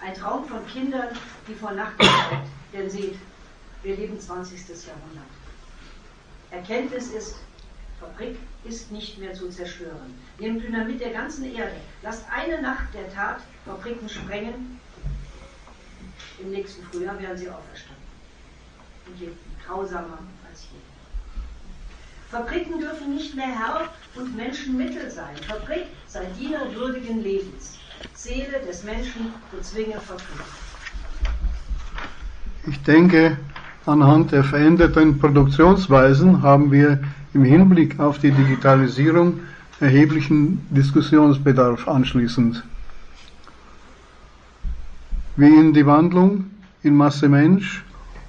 Ein 0.00 0.14
Traum 0.14 0.44
von 0.44 0.66
Kindern, 0.66 1.08
die 1.48 1.54
vor 1.54 1.72
Nacht 1.72 1.96
bleibt. 1.98 2.48
Denn 2.72 2.90
seht, 2.90 3.16
wir 3.82 3.96
leben 3.96 4.18
20. 4.20 4.58
Jahrhundert. 4.68 5.24
Erkenntnis 6.50 7.08
ist, 7.08 7.36
Fabrik 8.00 8.36
ist 8.64 8.92
nicht 8.92 9.18
mehr 9.18 9.32
zu 9.34 9.48
zerstören. 9.48 10.14
Nehmt 10.38 10.62
Dynamit 10.62 11.00
der 11.00 11.12
ganzen 11.12 11.54
Erde. 11.54 11.76
Lasst 12.02 12.24
eine 12.30 12.60
Nacht 12.60 12.92
der 12.94 13.12
Tat 13.12 13.40
Fabriken 13.64 14.08
sprengen. 14.08 14.78
Im 16.38 16.50
nächsten 16.50 16.84
Frühjahr 16.84 17.18
werden 17.18 17.38
sie 17.38 17.48
auferstanden. 17.48 18.04
Und 19.06 19.20
lebten 19.20 19.56
grausamer 19.64 20.18
als 20.48 20.62
je. 20.64 20.85
Fabriken 22.30 22.80
dürfen 22.80 23.14
nicht 23.14 23.36
mehr 23.36 23.46
Herr 23.46 23.88
und 24.16 24.36
Menschen 24.36 24.76
Mittel 24.76 25.10
sein. 25.10 25.36
Fabrik 25.46 25.86
sei 26.06 26.26
Diener 26.38 26.60
würdigen 26.74 27.22
Lebens. 27.22 27.78
Seele 28.14 28.60
des 28.66 28.82
Menschen 28.82 29.32
bezwinge 29.52 30.00
Fabrik. 30.00 30.46
Ich 32.66 32.82
denke, 32.82 33.36
anhand 33.86 34.32
der 34.32 34.42
veränderten 34.42 35.18
Produktionsweisen 35.18 36.42
haben 36.42 36.72
wir 36.72 36.98
im 37.32 37.44
Hinblick 37.44 38.00
auf 38.00 38.18
die 38.18 38.32
Digitalisierung 38.32 39.40
erheblichen 39.78 40.66
Diskussionsbedarf 40.70 41.86
anschließend. 41.86 42.64
Wie 45.36 45.54
in 45.54 45.72
die 45.74 45.86
Wandlung 45.86 46.50
in 46.82 46.96
Masse 46.96 47.28
Mensch 47.28 47.84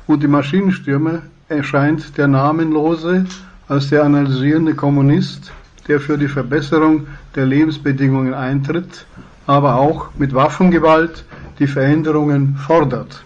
und 0.05 0.21
die 0.21 0.27
Maschinenstürme 0.27 1.23
erscheint 1.47 2.17
der 2.17 2.27
Namenlose 2.27 3.25
als 3.67 3.89
der 3.89 4.03
analysierende 4.03 4.75
Kommunist, 4.75 5.51
der 5.87 5.99
für 5.99 6.17
die 6.17 6.27
Verbesserung 6.27 7.07
der 7.35 7.45
Lebensbedingungen 7.45 8.33
eintritt, 8.33 9.05
aber 9.45 9.75
auch 9.75 10.09
mit 10.15 10.33
Waffengewalt 10.33 11.23
die 11.59 11.67
Veränderungen 11.67 12.55
fordert. 12.55 13.23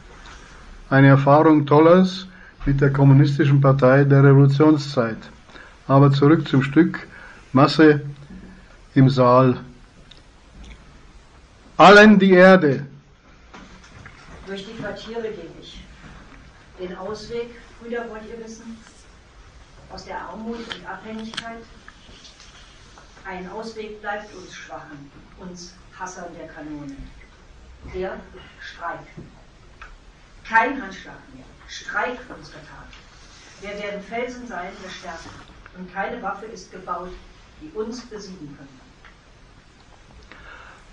Eine 0.90 1.08
Erfahrung 1.08 1.66
Tollers 1.66 2.28
mit 2.66 2.82
der 2.82 2.92
Kommunistischen 2.92 3.62
Partei 3.62 4.04
der 4.04 4.24
Revolutionszeit. 4.24 5.18
Aber 5.88 6.12
zurück 6.12 6.48
zum 6.48 6.64
Stück 6.64 7.08
Masse 7.54 8.02
im 8.94 9.10
Saal. 9.10 9.58
Allen 11.78 12.20
die 12.20 12.32
Erde. 12.32 12.86
Durch 14.46 14.66
die 14.66 14.74
Quartiere 14.74 15.24
ging 15.24 15.50
ich. 15.60 15.82
Den 16.80 16.96
Ausweg, 16.98 17.50
Brüder, 17.82 18.06
wollt 18.10 18.24
ihr 18.30 18.44
wissen? 18.46 18.78
Aus 19.94 20.06
der 20.06 20.20
Armut 20.20 20.58
und 20.58 20.88
Abhängigkeit? 20.88 21.64
Ein 23.26 23.50
Ausweg 23.52 24.02
bleibt 24.02 24.34
uns 24.34 24.56
Schwachen, 24.56 25.12
uns 25.40 25.74
Hassern 26.00 26.34
der 26.40 26.48
Kanone. 26.48 26.96
Der 27.94 28.20
Streik. 28.60 29.00
Kein 30.48 30.82
Handschlag 30.82 31.18
mehr. 31.34 31.46
Streik 31.68 32.20
unsere 32.36 32.60
Tat. 32.60 32.88
Wir 33.62 33.84
werden 33.84 34.02
Felsen 34.02 34.48
sein 34.48 34.70
der 34.84 34.90
Stärke. 34.90 35.30
Und 35.78 35.94
keine 35.94 36.22
Waffe 36.22 36.46
ist 36.46 36.72
gebaut, 36.72 37.12
die 37.62 37.70
uns 37.78 38.02
besiegen 38.02 38.56
könnte. 38.58 38.74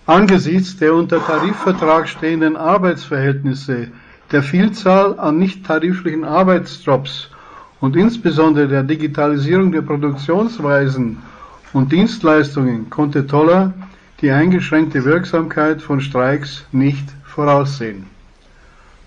Angesichts 0.07 0.77
der 0.77 0.95
unter 0.95 1.25
Tarifvertrag 1.25 2.09
stehenden 2.09 2.57
Arbeitsverhältnisse, 2.57 3.91
der 4.33 4.43
Vielzahl 4.43 5.19
an 5.19 5.39
nicht 5.39 5.67
tariflichen 5.67 6.25
Arbeitsjobs 6.25 7.31
und 7.81 7.97
insbesondere 7.97 8.69
der 8.69 8.83
Digitalisierung 8.83 9.73
der 9.73 9.83
Produktionsweisen 9.83 11.19
und 11.73 11.93
Dienstleistungen 11.93 12.91
konnte 12.91 13.27
Toller 13.27 13.73
die 14.21 14.31
eingeschränkte 14.31 15.05
Wirksamkeit 15.05 15.81
von 15.81 16.01
Streiks 16.01 16.64
nicht 16.73 17.09
voraussehen. 17.25 18.07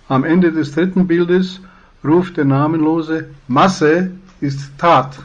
Am 0.08 0.24
Ende 0.24 0.52
des 0.52 0.72
dritten 0.72 1.08
Bildes 1.08 1.60
ruft 2.04 2.38
der 2.38 2.46
namenlose 2.46 3.30
Masse 3.48 4.12
ist 4.40 4.72
Tat. 4.78 5.20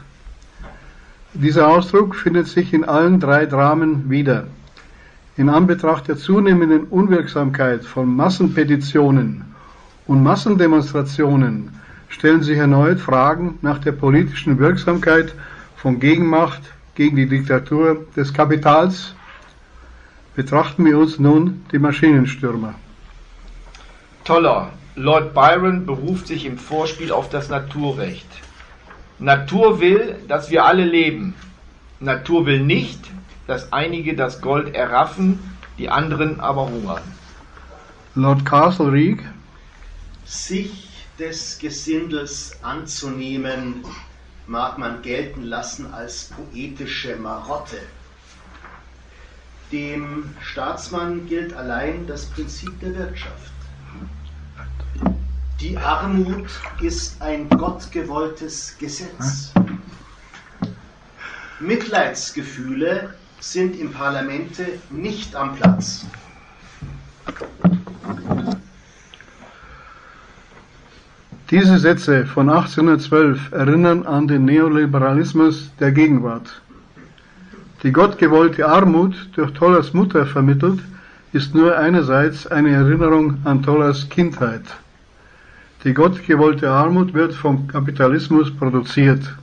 Dieser 1.33 1.67
Ausdruck 1.67 2.15
findet 2.15 2.47
sich 2.47 2.73
in 2.73 2.83
allen 2.83 3.19
drei 3.19 3.45
Dramen 3.45 4.09
wieder. 4.09 4.47
In 5.37 5.49
Anbetracht 5.49 6.07
der 6.07 6.17
zunehmenden 6.17 6.85
Unwirksamkeit 6.85 7.85
von 7.85 8.13
Massenpetitionen 8.15 9.45
und 10.07 10.23
Massendemonstrationen 10.23 11.76
stellen 12.09 12.43
sich 12.43 12.57
erneut 12.57 12.99
Fragen 12.99 13.59
nach 13.61 13.79
der 13.79 13.91
politischen 13.91 14.59
Wirksamkeit 14.59 15.33
von 15.75 15.99
Gegenmacht 15.99 16.61
gegen 16.95 17.15
die 17.15 17.27
Diktatur 17.27 18.05
des 18.15 18.33
Kapitals, 18.33 19.13
betrachten 20.35 20.85
wir 20.85 20.97
uns 20.97 21.19
nun 21.19 21.65
die 21.71 21.79
Maschinenstürmer. 21.79 22.75
Toller. 24.23 24.71
Lord 24.95 25.35
Byron 25.35 25.85
beruft 25.85 26.25
sich 26.25 26.43
im 26.45 26.57
Vorspiel 26.57 27.11
auf 27.11 27.29
das 27.29 27.49
Naturrecht. 27.49 28.27
Natur 29.19 29.79
will, 29.79 30.15
dass 30.27 30.49
wir 30.49 30.65
alle 30.65 30.85
leben. 30.85 31.35
Natur 31.99 32.47
will 32.47 32.61
nicht, 32.61 32.99
dass 33.45 33.71
einige 33.71 34.15
das 34.15 34.41
Gold 34.41 34.73
erraffen, 34.73 35.39
die 35.77 35.89
anderen 35.89 36.39
aber 36.39 36.67
hungern. 36.67 37.03
Lord 38.15 38.43
Castlereagh, 38.43 39.23
Sich 40.25 40.86
des 41.19 41.57
Gesindels 41.59 42.51
anzunehmen, 42.61 43.83
mag 44.45 44.77
man 44.77 45.01
gelten 45.01 45.43
lassen 45.43 45.93
als 45.93 46.25
poetische 46.25 47.15
Marotte. 47.17 47.79
Dem 49.71 50.35
Staatsmann 50.41 51.27
gilt 51.27 51.53
allein 51.53 52.07
das 52.07 52.25
Prinzip 52.27 52.79
der 52.79 52.95
Wirtschaft. 52.95 53.51
Die 55.59 55.77
Armut 55.77 56.47
ist 56.81 57.21
ein 57.21 57.49
gottgewolltes 57.49 58.77
Gesetz. 58.77 59.51
Mitleidsgefühle 61.59 63.15
sind 63.39 63.77
im 63.79 63.91
Parlamente 63.91 64.79
nicht 64.91 65.35
am 65.35 65.55
Platz. 65.55 66.05
Diese 71.49 71.77
Sätze 71.77 72.25
von 72.25 72.49
1812 72.49 73.53
erinnern 73.53 74.05
an 74.05 74.27
den 74.27 74.43
Neoliberalismus 74.43 75.71
der 75.79 75.93
Gegenwart. 75.93 76.61
Die 77.83 77.93
gottgewollte 77.93 78.67
Armut 78.67 79.15
durch 79.33 79.53
Tollers 79.53 79.93
Mutter 79.93 80.25
vermittelt, 80.25 80.81
ist 81.31 81.55
nur 81.55 81.77
einerseits 81.77 82.47
eine 82.47 82.71
Erinnerung 82.71 83.37
an 83.45 83.63
Tollers 83.63 84.09
Kindheit. 84.09 84.65
Die 85.85 85.93
gottgewollte 85.93 86.69
Armut 86.69 87.13
wird 87.13 87.33
vom 87.33 87.65
Kapitalismus 87.69 88.53
produziert. 88.53 89.33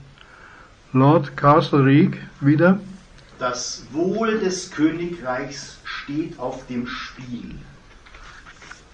Lord 0.92 1.34
Castlereagh 1.38 2.18
wieder. 2.40 2.80
Das 3.38 3.86
Wohl 3.92 4.40
des 4.40 4.70
Königreichs 4.70 5.78
steht 5.84 6.38
auf 6.38 6.66
dem 6.66 6.86
Spiel. 6.86 7.54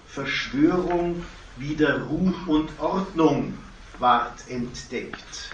Verschwörung 0.07 1.23
wider 1.57 2.01
Ruhm 2.03 2.33
und 2.47 2.69
Ordnung 2.79 3.53
ward 3.99 4.43
entdeckt. 4.49 5.51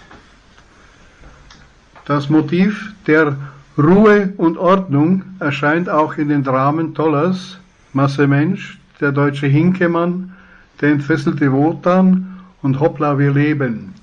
Das 2.05 2.29
Motiv 2.29 2.93
der 3.05 3.35
Ruhe 3.77 4.33
und 4.37 4.57
Ordnung 4.57 5.23
erscheint 5.39 5.89
auch 5.89 6.17
in 6.17 6.29
den 6.29 6.43
Dramen 6.43 6.95
Tollers, 6.95 7.59
Masse 7.93 8.27
Mensch, 8.27 8.79
der 8.99 9.11
deutsche 9.11 9.47
Hinkemann, 9.47 10.33
der 10.81 10.91
entfesselte 10.91 11.51
Wotan 11.51 12.39
und 12.61 12.79
Hoppla, 12.79 13.19
wir 13.19 13.31
leben. 13.31 13.93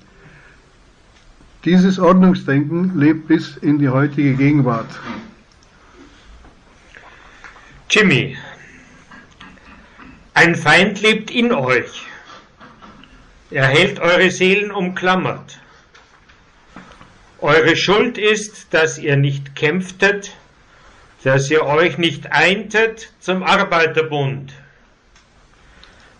Dieses 1.65 1.97
Ordnungsdenken 1.97 2.97
lebt 2.97 3.27
bis 3.27 3.57
in 3.57 3.79
die 3.79 3.89
heutige 3.89 4.35
Gegenwart. 4.35 4.99
Jimmy, 7.89 8.37
ein 10.35 10.55
Feind 10.55 11.01
lebt 11.01 11.31
in 11.31 11.53
euch. 11.53 12.03
Er 13.51 13.67
hält 13.67 13.99
eure 13.99 14.29
Seelen 14.29 14.69
umklammert. 14.69 15.59
Eure 17.39 17.77
Schuld 17.77 18.17
ist, 18.17 18.73
dass 18.73 18.97
ihr 18.97 19.15
nicht 19.15 19.55
kämpftet, 19.55 20.35
dass 21.23 21.49
ihr 21.49 21.63
euch 21.63 21.97
nicht 21.97 22.33
eintet 22.33 23.13
zum 23.21 23.43
Arbeiterbund, 23.43 24.51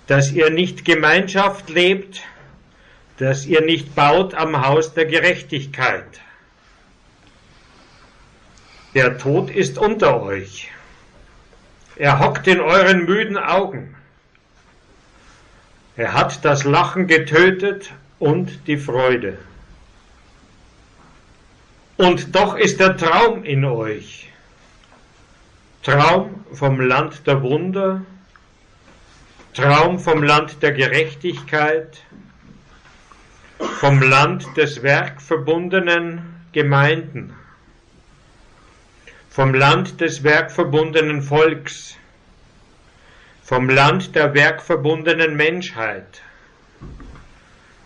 dass 0.07 0.31
ihr 0.31 0.49
nicht 0.49 0.85
Gemeinschaft 0.85 1.69
lebt, 1.69 2.23
dass 3.17 3.45
ihr 3.45 3.61
nicht 3.61 3.95
baut 3.95 4.33
am 4.33 4.65
Haus 4.65 4.93
der 4.93 5.07
Gerechtigkeit. 5.07 6.21
Der 8.93 9.17
Tod 9.17 9.49
ist 9.49 9.77
unter 9.77 10.23
euch. 10.23 10.71
Er 11.97 12.19
hockt 12.19 12.47
in 12.47 12.61
euren 12.61 13.03
müden 13.03 13.37
Augen. 13.37 13.95
Er 15.97 16.13
hat 16.13 16.43
das 16.43 16.65
Lachen 16.65 17.07
getötet 17.07 17.93
und 18.19 18.67
die 18.67 18.77
Freude. 18.77 19.37
Und 21.97 22.35
doch 22.35 22.57
ist 22.57 22.81
der 22.81 22.97
Traum 22.97 23.45
in 23.45 23.63
euch. 23.63 24.29
Traum 25.83 26.43
vom 26.51 26.81
Land 26.81 27.25
der 27.27 27.41
Wunder, 27.41 28.01
Traum 29.53 29.99
vom 29.99 30.21
Land 30.23 30.61
der 30.61 30.73
Gerechtigkeit, 30.73 32.03
vom 33.79 34.01
Land 34.01 34.57
des 34.57 34.83
werkverbundenen 34.83 36.41
Gemeinden, 36.51 37.33
vom 39.29 39.53
Land 39.53 40.01
des 40.01 40.23
werkverbundenen 40.23 41.21
Volks, 41.21 41.95
vom 43.45 43.69
Land 43.69 44.15
der 44.15 44.33
werkverbundenen 44.33 45.35
Menschheit, 45.35 46.23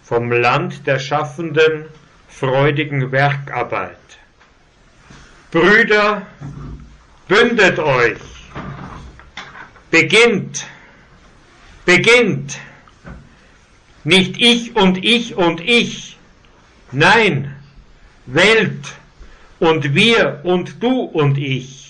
vom 0.02 0.32
Land 0.32 0.88
der 0.88 1.00
schaffenden, 1.00 1.84
freudigen 2.30 3.12
Werkarbeit. 3.12 3.98
Brüder, 5.52 6.26
bündet 7.28 7.78
euch, 7.78 8.22
beginnt, 9.92 10.66
beginnt, 11.84 12.58
nicht 14.06 14.38
ich 14.40 14.78
und 14.78 15.04
ich 15.04 15.36
und 15.36 15.60
ich, 15.60 16.18
nein, 16.94 17.54
Welt 18.28 18.94
und 19.60 19.94
wir 19.94 20.40
und 20.44 20.82
du 20.82 21.02
und 21.02 21.38
ich. 21.38 21.89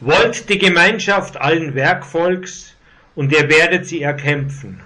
Wollt 0.00 0.48
die 0.48 0.58
Gemeinschaft 0.58 1.36
allen 1.36 1.74
Werkvolks 1.74 2.74
und 3.16 3.32
ihr 3.32 3.48
werdet 3.48 3.86
sie 3.86 4.02
erkämpfen. 4.02 4.80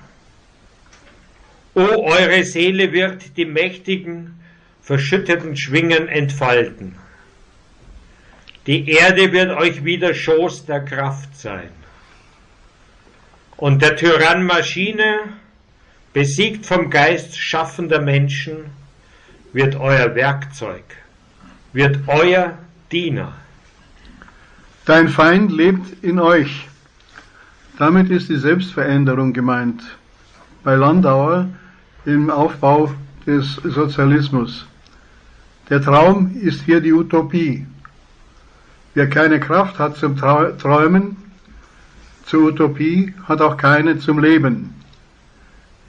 O 1.75 1.81
eure 1.81 2.45
Seele 2.45 2.93
wird 2.93 3.37
die 3.37 3.45
mächtigen, 3.45 4.41
verschütteten 4.81 5.57
Schwingen 5.57 6.09
entfalten. 6.09 6.97
Die 8.67 8.89
Erde 8.91 9.33
wird 9.33 9.51
euch 9.51 9.85
wieder 9.85 10.15
Schoß 10.15 10.67
der 10.67 10.85
Kraft 10.85 11.37
sein. 11.37 11.71
Und 13.57 13.83
der 13.83 13.97
Tyrann 13.97 14.45
Maschine, 14.45 15.21
besiegt 16.13 16.65
vom 16.65 16.89
Geist 16.89 17.39
schaffender 17.39 18.01
Menschen, 18.01 18.65
wird 19.53 19.77
euer 19.77 20.15
Werkzeug, 20.15 20.85
wird 21.73 21.99
euer 22.07 22.59
Diener. 22.91 23.42
Dein 24.85 25.09
Feind 25.09 25.53
lebt 25.53 26.03
in 26.03 26.19
euch. 26.19 26.69
Damit 27.79 28.11
ist 28.11 28.29
die 28.29 28.37
Selbstveränderung 28.37 29.33
gemeint. 29.33 29.81
Bei 30.65 30.75
Landauer 30.75 31.49
im 32.05 32.31
Aufbau 32.31 32.93
des 33.25 33.55
Sozialismus. 33.63 34.67
Der 35.71 35.81
Traum 35.81 36.35
ist 36.35 36.63
hier 36.63 36.81
die 36.81 36.93
Utopie. 36.93 37.65
Wer 38.95 39.09
keine 39.09 39.39
Kraft 39.39 39.79
hat 39.79 39.97
zum 39.97 40.17
Träumen, 40.17 41.17
zur 42.27 42.49
Utopie, 42.49 43.15
hat 43.29 43.41
auch 43.41 43.57
keine 43.57 44.01
zum 44.01 44.19
Leben. 44.19 44.75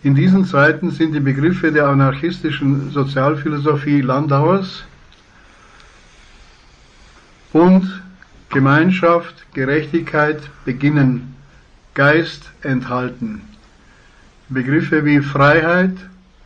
In 0.03 0.13
diesen 0.13 0.45
Zeiten 0.45 0.91
sind 0.91 1.13
die 1.13 1.19
Begriffe 1.19 1.71
der 1.71 1.87
anarchistischen 1.87 2.91
Sozialphilosophie 2.91 4.01
Landauers 4.01 4.83
und 7.53 8.03
Gemeinschaft, 8.53 9.33
Gerechtigkeit, 9.55 10.39
Beginnen, 10.63 11.35
Geist 11.95 12.51
enthalten. 12.61 13.41
Begriffe 14.47 15.03
wie 15.05 15.21
Freiheit, 15.21 15.97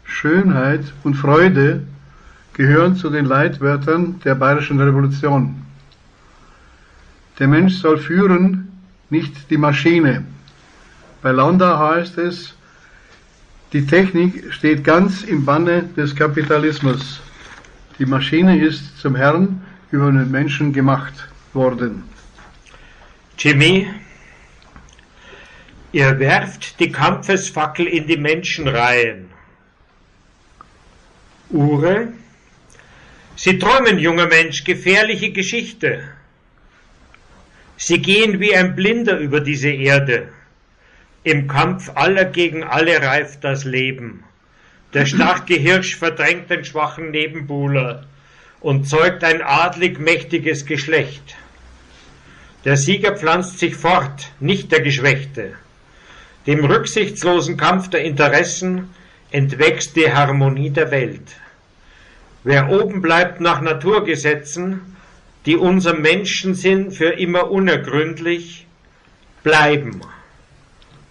Schönheit 0.06 0.86
und 1.04 1.16
Freude 1.16 1.84
gehören 2.54 2.96
zu 2.96 3.10
den 3.10 3.26
Leitwörtern 3.26 4.22
der 4.24 4.36
Bayerischen 4.36 4.80
Revolution. 4.80 5.56
Der 7.40 7.50
Mensch 7.50 7.76
soll 7.76 7.98
führen, 7.98 8.72
nicht 9.10 9.50
die 9.50 9.58
Maschine. 9.58 10.24
Bei 11.22 11.32
Landau 11.32 11.78
heißt 11.78 12.18
es, 12.20 12.56
die 13.74 13.86
Technik 13.86 14.54
steht 14.54 14.86
ganz 14.86 15.24
im 15.24 15.44
Banne 15.44 15.84
des 15.98 16.16
Kapitalismus. 16.16 17.20
Die 18.00 18.06
Maschine 18.06 18.58
ist 18.66 18.98
zum 18.98 19.16
Herrn 19.16 19.62
über 19.92 20.10
den 20.10 20.32
Menschen 20.32 20.72
gemacht 20.72 21.28
worden. 21.54 22.04
Jimmy, 23.38 23.88
ihr 25.92 26.20
werft 26.20 26.80
die 26.80 26.92
Kampfesfackel 26.92 27.88
in 27.88 28.08
die 28.08 28.18
Menschenreihen. 28.18 29.30
Ure, 31.50 32.10
Sie 33.40 33.60
träumen, 33.60 34.00
junger 34.00 34.26
Mensch, 34.26 34.64
gefährliche 34.64 35.32
Geschichte. 35.32 36.02
Sie 37.78 38.00
gehen 38.00 38.40
wie 38.40 38.56
ein 38.56 38.76
Blinder 38.76 39.20
über 39.20 39.42
diese 39.42 39.70
Erde. 39.70 40.30
Im 41.24 41.48
Kampf 41.48 41.92
aller 41.94 42.26
gegen 42.26 42.64
alle 42.64 43.00
reift 43.00 43.44
das 43.44 43.64
Leben. 43.64 44.24
Der 44.96 45.06
starke 45.06 45.54
Hirsch 45.54 45.98
verdrängt 45.98 46.50
den 46.50 46.66
schwachen 46.66 47.12
Nebenbuhler 47.12 48.06
und 48.68 48.84
zeugt 48.84 49.24
ein 49.24 49.42
adlig 49.42 49.98
mächtiges 49.98 50.66
Geschlecht. 50.66 51.38
Der 52.66 52.76
Sieger 52.76 53.16
pflanzt 53.16 53.60
sich 53.60 53.78
fort, 53.78 54.34
nicht 54.42 54.74
der 54.74 54.82
Geschwächte. 54.82 55.54
Dem 56.48 56.66
rücksichtslosen 56.66 57.56
Kampf 57.56 57.90
der 57.90 58.04
Interessen 58.04 58.90
entwächst 59.32 59.96
die 59.96 60.12
Harmonie 60.12 60.72
der 60.72 60.92
Welt. 60.92 61.38
Wer 62.44 62.70
oben 62.70 63.02
bleibt 63.02 63.40
nach 63.40 63.62
Naturgesetzen, 63.62 64.98
die 65.46 65.56
unserem 65.56 66.02
Menschensinn 66.02 66.92
für 66.92 67.12
immer 67.12 67.50
unergründlich 67.50 68.68
bleiben. 69.44 70.02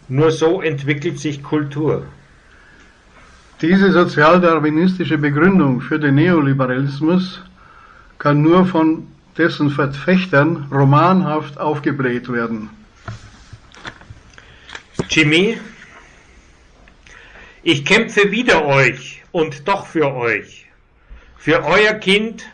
Nur 0.08 0.30
so 0.30 0.60
entwickelt 0.60 1.18
sich 1.18 1.42
Kultur. 1.42 2.06
Diese 3.62 3.90
sozialdarwinistische 3.90 5.16
Begründung 5.16 5.80
für 5.80 5.98
den 5.98 6.16
Neoliberalismus 6.16 7.40
kann 8.18 8.42
nur 8.42 8.66
von 8.66 9.08
dessen 9.38 9.70
Verfechtern 9.70 10.68
romanhaft 10.70 11.58
aufgebläht 11.58 12.30
werden. 12.30 12.68
Jimmy, 15.08 15.58
ich 17.62 17.86
kämpfe 17.86 18.30
wider 18.30 18.66
euch 18.66 19.22
und 19.32 19.66
doch 19.66 19.86
für 19.86 20.14
euch, 20.14 20.66
für 21.38 21.64
euer 21.64 21.94
Kind 21.94 22.44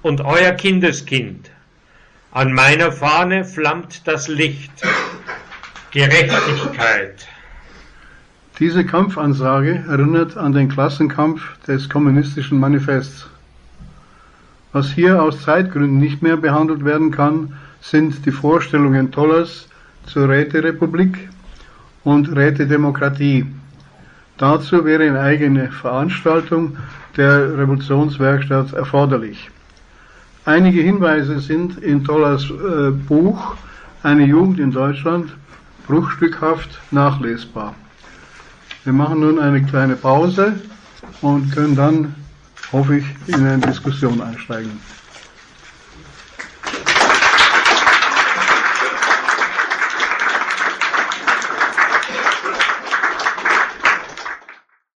und 0.00 0.22
euer 0.22 0.52
Kindeskind. 0.52 1.50
An 2.32 2.52
meiner 2.52 2.92
Fahne 2.92 3.44
flammt 3.44 4.06
das 4.06 4.28
Licht. 4.28 4.72
Gerechtigkeit. 5.90 7.26
Diese 8.58 8.86
Kampfansage 8.86 9.84
erinnert 9.86 10.38
an 10.38 10.52
den 10.52 10.70
Klassenkampf 10.70 11.42
des 11.66 11.90
kommunistischen 11.90 12.58
Manifests. 12.58 13.28
Was 14.72 14.90
hier 14.90 15.22
aus 15.22 15.42
Zeitgründen 15.42 15.98
nicht 15.98 16.22
mehr 16.22 16.38
behandelt 16.38 16.82
werden 16.82 17.10
kann, 17.10 17.52
sind 17.82 18.24
die 18.24 18.30
Vorstellungen 18.30 19.12
Tollers 19.12 19.68
zur 20.06 20.30
Räterepublik 20.30 21.28
und 22.02 22.34
Rätedemokratie. 22.34 23.44
Dazu 24.38 24.86
wäre 24.86 25.02
eine 25.02 25.20
eigene 25.20 25.70
Veranstaltung 25.70 26.78
der 27.18 27.58
Revolutionswerkstatt 27.58 28.72
erforderlich. 28.72 29.50
Einige 30.46 30.80
Hinweise 30.80 31.40
sind 31.40 31.76
in 31.82 32.04
Tollers 32.04 32.44
äh, 32.50 32.90
Buch 32.90 33.54
Eine 34.02 34.24
Jugend 34.24 34.60
in 34.60 34.70
Deutschland 34.70 35.30
bruchstückhaft 35.86 36.80
nachlesbar. 36.90 37.74
Wir 38.86 38.92
machen 38.92 39.18
nun 39.18 39.40
eine 39.40 39.60
kleine 39.64 39.96
Pause 39.96 40.60
und 41.20 41.50
können 41.50 41.74
dann, 41.74 42.14
hoffe 42.70 42.98
ich, 42.98 43.04
in 43.26 43.44
eine 43.44 43.58
Diskussion 43.58 44.20
einsteigen. 44.22 44.70